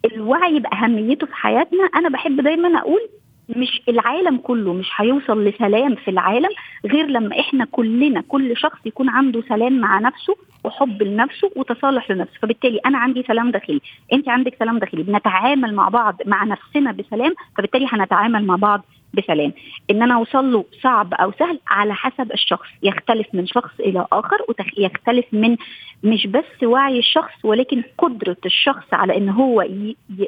الوعي 0.05 0.59
بأهميته 0.59 1.27
في 1.27 1.35
حياتنا. 1.35 1.83
أنا 1.95 2.09
بحب 2.09 2.41
دايما 2.41 2.79
أقول 2.79 3.09
مش 3.49 3.81
العالم 3.89 4.37
كله 4.37 4.73
مش 4.73 4.89
هيوصل 4.95 5.45
لسلام 5.45 5.95
في 5.95 6.11
العالم 6.11 6.49
غير 6.85 7.05
لما 7.05 7.39
إحنا 7.39 7.65
كلنا 7.71 8.21
كل 8.21 8.57
شخص 8.57 8.79
يكون 8.85 9.09
عنده 9.09 9.41
سلام 9.49 9.79
مع 9.79 9.99
نفسه 9.99 10.35
وحب 10.63 11.03
لنفسه 11.03 11.51
وتصالح 11.55 12.11
لنفسه. 12.11 12.39
فبالتالي 12.41 12.79
أنا 12.85 12.97
عندي 12.97 13.23
سلام 13.27 13.51
داخلي. 13.51 13.81
أنت 14.13 14.29
عندك 14.29 14.55
سلام 14.59 14.79
داخلي. 14.79 15.03
بنتعامل 15.03 15.73
مع 15.75 15.89
بعض 15.89 16.15
مع 16.25 16.43
نفسنا 16.43 16.91
بسلام 16.91 17.33
فبالتالي 17.57 17.87
هنتعامل 17.89 18.45
مع 18.45 18.55
بعض 18.55 18.85
بسلام. 19.13 19.53
إن 19.91 20.01
أنا 20.01 20.15
أوصل 20.15 20.51
له 20.53 20.65
صعب 20.83 21.13
أو 21.13 21.31
سهل 21.39 21.59
على 21.67 21.93
حسب 21.93 22.31
الشخص. 22.31 22.67
يختلف 22.83 23.27
من 23.33 23.47
شخص 23.47 23.79
إلى 23.79 24.05
آخر 24.11 24.37
ويختلف 24.77 25.25
من 25.31 25.57
مش 26.03 26.27
بس 26.27 26.63
وعي 26.63 26.99
الشخص 26.99 27.45
ولكن 27.45 27.83
قدرة 27.97 28.37
الشخص 28.45 28.93
على 28.93 29.17
إن 29.17 29.29
هو 29.29 29.61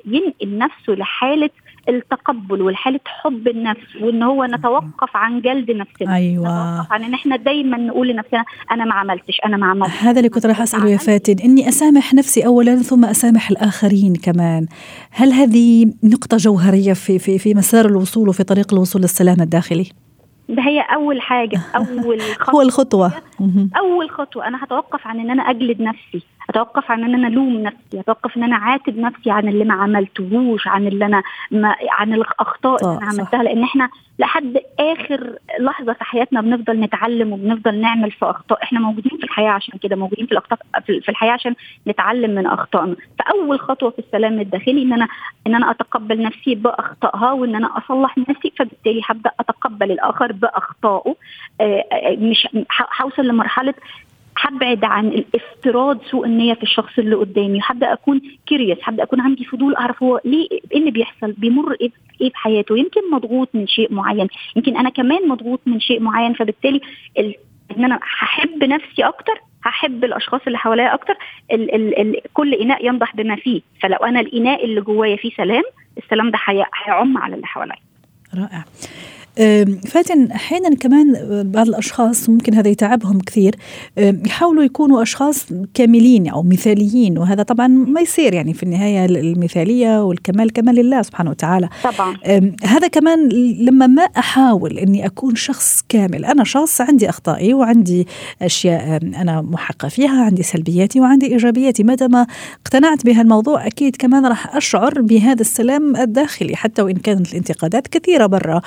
ينقل 0.05 0.57
نفسه 0.57 0.93
لحالة 0.93 1.49
التقبل 1.89 2.61
والحالة 2.61 2.99
حب 3.05 3.47
النفس 3.47 3.95
وإن 4.01 4.23
هو 4.23 4.45
نتوقف 4.45 5.15
عن 5.15 5.41
جلد 5.41 5.71
نفسنا. 5.71 6.15
أيوه. 6.15 6.43
نتوقف 6.43 6.93
عن 6.93 7.03
إن 7.03 7.13
إحنا 7.13 7.35
دايما 7.35 7.77
نقول 7.77 8.07
لنفسنا 8.07 8.45
أنا 8.71 8.85
ما 8.85 8.93
عملتش 8.93 9.41
أنا 9.45 9.57
ما 9.57 9.65
عملتش. 9.65 10.03
هذا 10.03 10.17
اللي 10.19 10.29
كنت 10.29 10.45
راح 10.45 10.61
أسأله 10.61 10.89
يا 10.89 10.97
فاتن 10.97 11.35
إني 11.43 11.69
أسامح 11.69 12.13
نفسي 12.13 12.45
اولا 12.45 12.75
ثم 12.75 13.05
أسامح 13.05 13.49
الآخرين 13.49 14.15
كمان. 14.15 14.67
هل 15.11 15.31
هذه 15.33 15.85
نقطة 16.03 16.37
جوهرية 16.37 16.93
في 16.93 17.19
في 17.19 17.39
في 17.39 17.53
مسار 17.53 17.85
الوصول 17.85 18.29
وفي 18.29 18.43
طريق 18.43 18.73
الوصول 18.73 19.01
للسلام 19.01 19.41
الداخلي؟ 19.41 19.89
ده 20.49 20.61
هي 20.61 20.81
أول 20.95 21.21
حاجة 21.21 21.61
أول 21.75 22.21
خطوه 22.21 22.55
هو 22.55 22.61
الخطوة. 22.61 23.11
أول 23.77 24.09
خطوة 24.09 24.47
أنا 24.47 24.63
هتوقف 24.63 25.07
عن 25.07 25.19
إن 25.19 25.29
أنا 25.31 25.43
أجلد 25.43 25.81
نفسي. 25.81 26.23
أتوقف 26.49 26.91
عن 26.91 27.03
إن 27.03 27.13
أنا 27.13 27.27
ألوم 27.27 27.53
نفسي 27.63 27.99
أتوقف 27.99 28.37
إن 28.37 28.43
أنا 28.43 28.55
عاتب 28.55 28.97
نفسي 28.97 29.31
عن 29.31 29.47
اللي 29.47 29.65
ما 29.65 29.73
عملتهوش 29.73 30.67
عن 30.67 30.87
اللي 30.87 31.05
أنا 31.05 31.23
ما 31.51 31.75
عن 31.91 32.13
الأخطاء 32.13 32.85
اللي 32.85 32.97
أنا 32.97 33.05
عملتها 33.05 33.43
لأن 33.43 33.63
إحنا 33.63 33.89
لحد 34.19 34.57
آخر 34.79 35.35
لحظة 35.59 35.93
في 35.93 36.03
حياتنا 36.03 36.41
بنفضل 36.41 36.79
نتعلم 36.79 37.33
وبنفضل 37.33 37.81
نعمل 37.81 38.11
في 38.11 38.25
أخطاء. 38.25 38.63
إحنا 38.63 38.79
موجودين 38.79 39.17
في 39.17 39.23
الحياة 39.23 39.49
عشان 39.49 39.79
كده 39.79 39.95
موجودين 39.95 40.25
في 40.25 40.31
الأخطاء 40.31 40.59
في 40.85 41.09
الحياة 41.09 41.31
عشان 41.31 41.55
نتعلم 41.87 42.35
من 42.35 42.47
أخطائنا. 42.47 42.95
فأول 43.19 43.59
خطوة 43.59 43.89
في 43.89 43.99
السلام 43.99 44.39
الداخلي 44.39 44.81
إن 44.81 44.93
أنا 44.93 45.07
إن 45.47 45.55
أنا 45.55 45.71
أتقبل 45.71 46.21
نفسي 46.21 46.55
بأخطائها 46.55 47.31
وإن 47.31 47.55
أنا 47.55 47.77
أصلح 47.77 48.17
نفسي 48.17 48.53
فبالتالي 48.57 49.01
هبدأ 49.05 49.31
أتقبل 49.39 49.91
الآخر 49.91 50.31
بأخطائه. 50.31 51.15
آه، 51.61 51.83
آه، 51.91 52.15
مش 52.15 52.47
هوصل 53.01 53.27
لمرحلة 53.27 53.73
هبعد 54.37 54.83
عن 54.83 55.07
الافتراض 55.07 56.01
سوء 56.03 56.25
النية 56.25 56.53
في 56.53 56.63
الشخص 56.63 56.99
اللي 56.99 57.15
قدامي 57.15 57.59
هبدا 57.63 57.93
أكون 57.93 58.21
كيريوس 58.47 58.77
هبدا 58.83 59.03
أكون 59.03 59.21
عندي 59.21 59.45
فضول 59.45 59.75
أعرف 59.75 60.03
هو 60.03 60.21
ليه 60.25 60.47
إيه 60.51 60.79
اللي 60.79 60.91
بيحصل 60.91 61.31
بيمر 61.31 61.75
إيه 61.81 61.91
إيه 62.21 62.29
في 62.29 62.37
حياته؟ 62.37 62.77
يمكن 62.77 63.01
مضغوط 63.11 63.49
من 63.53 63.67
شيء 63.67 63.93
معين 63.93 64.27
يمكن 64.55 64.77
أنا 64.77 64.89
كمان 64.89 65.27
مضغوط 65.27 65.61
من 65.65 65.79
شيء 65.79 65.99
معين 65.99 66.33
فبالتالي 66.33 66.81
ال... 67.19 67.35
إن 67.77 67.83
أنا 67.85 67.99
هحب 68.19 68.63
نفسي 68.63 69.03
أكتر 69.03 69.41
هحب 69.63 70.03
الأشخاص 70.03 70.41
اللي 70.47 70.57
حواليا 70.57 70.93
أكتر 70.93 71.13
ال 71.51 71.75
ال 71.75 71.99
ال 71.99 72.21
كل 72.33 72.53
إناء 72.53 72.85
ينضح 72.85 73.15
بما 73.15 73.35
فيه 73.35 73.61
فلو 73.81 73.95
أنا 73.97 74.19
الإناء 74.19 74.65
اللي 74.65 74.81
جوايا 74.81 75.15
فيه 75.15 75.31
سلام 75.37 75.63
السلام 75.97 76.31
ده 76.31 76.39
هيعم 76.45 77.17
على 77.17 77.35
اللي 77.35 77.47
حواليا. 77.47 77.75
رائع. 78.35 78.65
فاتن 79.87 80.31
أحيانا 80.31 80.75
كمان 80.75 81.13
بعض 81.51 81.67
الأشخاص 81.67 82.29
ممكن 82.29 82.53
هذا 82.53 82.69
يتعبهم 82.69 83.19
كثير. 83.19 83.55
يحاولوا 83.97 84.63
يكونوا 84.63 85.01
أشخاص 85.01 85.45
كاملين 85.73 86.27
أو 86.27 86.43
مثاليين 86.43 87.17
وهذا 87.17 87.43
طبعا 87.43 87.67
ما 87.67 88.01
يصير 88.01 88.33
يعني 88.33 88.53
في 88.53 88.63
النهاية 88.63 89.05
المثالية 89.05 90.03
والكمال 90.03 90.53
كمال 90.53 90.75
لله 90.75 91.01
سبحانه 91.01 91.29
وتعالى. 91.29 91.69
طبعا. 91.83 92.17
هذا 92.63 92.87
كمان 92.87 93.29
لما 93.59 93.87
ما 93.87 94.03
أحاول 94.03 94.77
إني 94.77 95.05
أكون 95.05 95.35
شخص 95.35 95.83
كامل. 95.89 96.25
أنا 96.25 96.43
شخص 96.43 96.81
عندي 96.81 97.09
أخطائي 97.09 97.53
وعندي 97.53 98.07
أشياء 98.41 98.97
أنا 98.97 99.41
محقه 99.41 99.87
فيها 99.87 100.23
عندي 100.25 100.43
سلبياتي 100.43 100.99
وعندي 100.99 101.25
إيجابياتي. 101.25 101.83
متى 101.83 102.07
ما 102.07 102.27
اقتنعت 102.65 103.05
بهالموضوع 103.05 103.67
أكيد 103.67 103.95
كمان 103.95 104.25
راح 104.25 104.55
أشعر 104.55 105.01
بهذا 105.01 105.41
السلام 105.41 105.95
الداخلي 105.95 106.55
حتى 106.55 106.81
وإن 106.81 106.95
كانت 106.95 107.31
الانتقادات 107.31 107.87
كثيرة 107.87 108.25
برا 108.25 108.61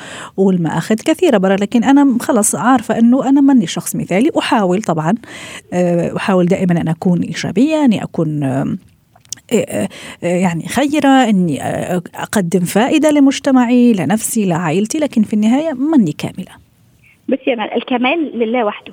المآخذ 0.58 0.94
كثيرة. 0.94 1.38
برا 1.38 1.56
لكن 1.56 1.84
أنا 1.84 2.16
خلص 2.20 2.54
عارفة 2.54 2.98
أنه 2.98 3.28
أنا 3.28 3.40
ماني 3.40 3.66
شخص 3.66 3.96
مثالي. 3.96 4.30
أحاول 4.38 4.82
طبعا 4.82 5.14
آه، 5.72 6.16
أحاول 6.16 6.46
دائما 6.46 6.80
أن 6.80 6.88
أكون 6.88 7.20
إيجابية 7.20 7.84
أني 7.84 8.02
أكون 8.02 8.42
آه، 8.42 8.76
آه، 9.52 9.88
يعني 10.22 10.68
خيرة 10.68 11.08
أني 11.08 11.62
أقدم 12.14 12.60
فائدة 12.60 13.10
لمجتمعي 13.10 13.92
لنفسي 13.92 14.46
لعائلتي 14.46 14.98
لكن 14.98 15.22
في 15.22 15.34
النهاية 15.34 15.72
ماني 15.72 16.12
كاملة. 16.12 16.52
بس 17.28 17.38
يا 17.46 17.76
الكمال 17.76 18.38
لله 18.38 18.64
وحده. 18.64 18.92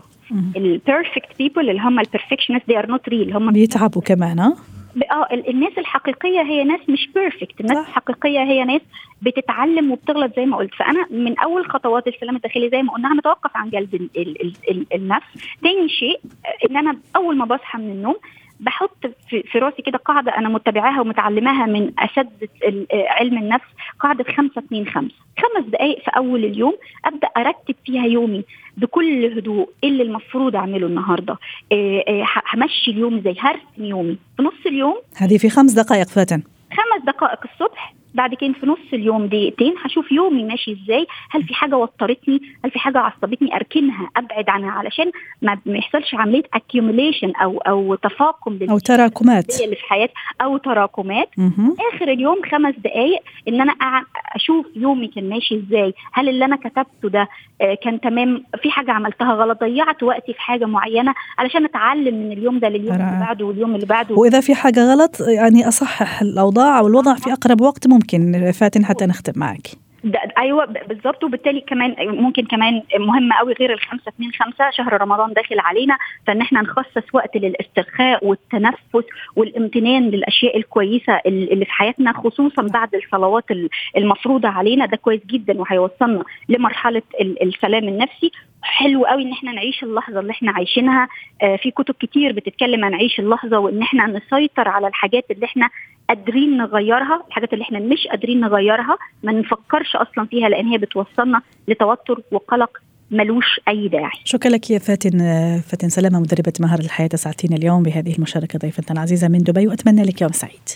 ال 0.56 0.66
perfect 0.66 1.38
people 1.40 1.70
اللي 1.70 1.82
هم 1.82 2.00
ال 2.00 2.04
perfectionist 2.04 2.68
they 2.68 2.80
are 2.80 2.88
not 2.88 3.10
real 3.10 3.34
هم 3.34 3.52
بيتعبوا 3.52 4.02
كمان 4.02 4.40
ها؟ 4.40 4.56
آه 5.12 5.28
الناس 5.34 5.78
الحقيقية 5.78 6.42
هي 6.42 6.64
ناس 6.64 6.80
مش 6.90 7.08
perfect 7.16 7.62
الناس 7.62 7.78
صح. 7.78 7.88
الحقيقية 7.88 8.40
هي 8.44 8.64
ناس 8.64 8.82
بتتعلم 9.22 9.92
وبتغلط 9.92 10.36
زي 10.36 10.46
ما 10.46 10.58
قلت. 10.58 10.74
فأنا 10.74 11.08
من 11.10 11.40
أول 11.40 11.70
خطوات 11.72 12.08
السلام 12.08 12.36
الداخلي 12.36 12.70
زي 12.70 12.82
ما 12.82 12.94
قلنا 12.94 13.14
نتوقف 13.14 13.52
عن 13.58 13.70
جلد 13.70 13.94
ال 13.96 14.10
ال 14.18 14.42
ال 14.42 14.54
ال 14.70 14.86
النفس. 14.94 15.28
تاني 15.64 15.90
شيء 15.90 16.20
إن 16.70 16.78
أنا 16.78 16.98
أول 17.16 17.38
ما 17.38 17.46
بصحى 17.46 17.78
من 17.78 17.92
النوم 17.92 18.16
بحط 18.60 19.08
في, 19.30 19.60
راسي 19.60 19.82
كده 19.82 19.98
قاعدة 19.98 20.38
أنا 20.38 20.50
متبعاها 20.50 21.02
ومتعلماها 21.02 21.66
من 21.66 21.92
اساتذه 22.00 22.48
علم 22.94 23.38
النفس 23.38 23.68
قاعدة 24.00 24.24
5 24.24 24.60
2 24.60 24.86
5 24.88 25.08
خمس 25.40 25.66
دقائق 25.66 26.00
في 26.04 26.12
أول 26.18 26.46
اليوم 26.46 26.74
أبدأ 27.06 27.28
أرتب 27.38 27.76
فيها 27.86 28.06
يومي 28.06 28.44
بكل 28.78 29.26
هدوء 29.38 29.70
إيه 29.84 29.90
اللي 29.90 30.04
المفروض 30.04 30.56
أعمله 30.56 30.88
النهارده. 30.88 31.38
همشي 32.54 32.92
اليوم 32.92 33.18
إزاي 33.18 33.36
هرسم 33.40 33.86
يومي. 33.86 34.18
في 34.38 34.44
نص 34.44 34.66
اليوم 34.66 34.96
هذه 35.18 35.38
في 35.38 35.50
خمس 35.50 35.74
دقائق 35.74 36.08
فاتن. 36.08 36.44
خمس 36.72 37.06
دقائق 37.06 37.40
الصبح 37.54 37.95
بعد 38.16 38.34
كده 38.34 38.54
في 38.60 38.66
نص 38.66 38.78
اليوم 38.94 39.26
دقيقتين 39.26 39.74
هشوف 39.86 40.12
يومي 40.12 40.44
ماشي 40.44 40.72
إزاي 40.72 41.08
هل 41.32 41.44
في 41.44 41.54
حاجة 41.54 41.78
وترتني 41.78 42.42
هل 42.66 42.72
في 42.72 42.80
حاجة 42.80 42.98
عصبتني 43.00 43.56
أركنها 43.56 44.10
أبعد 44.18 44.50
عنها 44.50 44.72
علشان 44.72 45.12
ما 45.42 45.58
يحصلش 45.66 46.16
عملية 46.16 46.44
اكيوميليشن 46.54 47.32
أو 47.36 47.58
أو 47.58 47.96
تفاقم 47.96 48.60
أو 48.70 48.80
تراكمات. 48.80 49.62
اللي 49.62 49.76
في 49.76 49.84
حياتي 49.84 50.14
أو 50.42 50.58
تراكمات. 50.58 51.30
آخر 51.94 52.12
اليوم 52.12 52.42
خمس 52.52 52.74
دقائق 52.84 53.22
إن 53.48 53.62
أنا 53.62 53.74
أشوف 54.36 54.66
يومي 54.76 55.08
كان 55.08 55.30
ماشي 55.30 55.56
إزاي 55.56 55.94
هل 56.14 56.30
اللي 56.30 56.46
أنا 56.46 56.56
كتبته 56.56 57.10
ده 57.10 57.28
كان 57.84 58.00
تمام 58.02 58.44
في 58.62 58.72
حاجة 58.72 58.92
عملتها 58.92 59.34
غلط 59.34 59.60
ضيعت 59.60 60.04
وقتي 60.04 60.34
في 60.34 60.42
حاجة 60.42 60.66
معينة 60.66 61.14
علشان 61.38 61.66
أتعلم 61.66 62.16
من 62.16 62.32
اليوم 62.32 62.60
ده 62.60 62.70
لليوم 62.70 62.94
اللي 62.94 63.20
بعده 63.28 63.46
واليوم 63.46 63.76
اللي 63.76 63.86
بعده. 63.86 64.16
وإذا 64.16 64.40
في 64.42 64.56
حاجة 64.56 64.92
غلط 64.94 65.16
يعني 65.20 65.68
أصحح 65.68 66.22
الأوضاع 66.22 66.80
أو 66.80 66.88
الوضع 66.88 67.14
في 67.16 67.34
أقرب 67.34 67.62
وقت 67.62 67.88
ممكن. 67.88 68.05
ممكن 68.14 68.52
فاتن 68.52 68.86
حتى 68.86 69.06
نختم 69.06 69.34
معك. 69.36 69.68
أيوه 70.38 70.66
بالظبط 70.66 71.24
وبالتالي 71.24 71.62
كمان 71.62 71.96
ممكن 72.00 72.46
كمان 72.46 72.82
مهم 73.00 73.34
قوي 73.34 73.54
غير 73.54 73.74
الخمسه 73.74 74.10
اثنين 74.10 74.32
خمسة 74.32 74.70
شهر 74.72 75.02
رمضان 75.02 75.34
داخل 75.34 75.60
علينا 75.60 75.98
فإن 76.28 76.42
إحنا 76.42 76.62
نخصص 76.62 77.04
وقت 77.14 77.38
للاسترخاء 77.38 78.26
والتنفس 78.26 79.06
والامتنان 79.36 80.10
للأشياء 80.10 80.58
الكويسة 80.58 81.22
اللي 81.26 81.66
في 81.66 81.72
حياتنا 81.72 82.14
خصوصا 82.14 82.62
بعد 82.62 82.96
الصلوات 82.96 83.44
المفروضة 83.98 84.48
علينا. 84.50 84.86
ده 84.86 84.98
كويس 84.98 85.22
جدا 85.26 85.60
وهيوصلنا 85.62 86.24
لمرحلة 86.50 87.02
السلام 87.22 87.84
النفسي. 87.84 88.32
حلو 88.62 89.06
قوي 89.06 89.24
إن 89.24 89.32
إحنا 89.32 89.52
نعيش 89.52 89.84
اللحظة 89.84 90.20
اللي 90.20 90.32
إحنا 90.32 90.52
عايشينها. 90.52 91.08
آه 91.44 91.56
في 91.56 91.72
كتب 91.72 91.96
كتير 92.00 92.32
بتتكلم 92.32 92.86
عن 92.86 92.92
نعيش 92.92 93.20
اللحظة 93.20 93.60
وإن 93.60 93.82
إحنا 93.82 94.08
نسيطر 94.08 94.68
على 94.68 94.88
الحاجات 94.88 95.26
اللي 95.32 95.46
إحنا 95.46 95.70
قادرين 96.10 96.58
نغيرها 96.58 97.24
الحاجات 97.28 97.54
اللي 97.54 97.64
إحنا 97.64 97.80
مش 97.80 98.08
قادرين 98.08 98.40
نغيرها 98.40 98.98
ما 99.24 99.32
نفكرش 99.32 99.96
أصلا 99.96 100.26
فيها 100.26 100.50
لأن 100.50 100.66
هي 100.68 100.78
بتوصلنا 100.78 101.42
لتوتر 101.68 102.22
وقلق 102.32 102.78
ملوش 103.12 103.60
أي 103.68 103.88
داعي. 103.88 104.20
شكرا 104.24 104.52
لك 104.52 104.72
يا 104.72 104.80
فاتن 104.80 105.20
فاتن 105.60 105.90
سلامة 105.90 106.20
مدربة 106.20 106.54
مهر 106.60 106.80
الحياة 106.80 107.10
اسعدتينا 107.14 107.56
اليوم 107.56 107.84
بهذه 107.84 108.16
المشاركة 108.16 108.60
ضيفتنا 108.60 108.98
العزيزه 108.98 109.28
من 109.28 109.38
دبي 109.38 109.68
وأتمنى 109.68 110.04
لك 110.04 110.22
يوم 110.22 110.32
سعيد. 110.32 110.70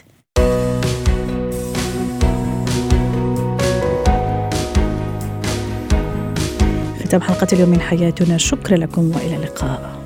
ختام 7.05 7.21
حلقة 7.21 7.47
اليوم 7.53 7.69
من 7.69 7.79
حياتنا 7.79 8.37
شكرا 8.37 8.77
لكم 8.77 9.11
وإلى 9.15 9.35
اللقاء. 9.35 9.98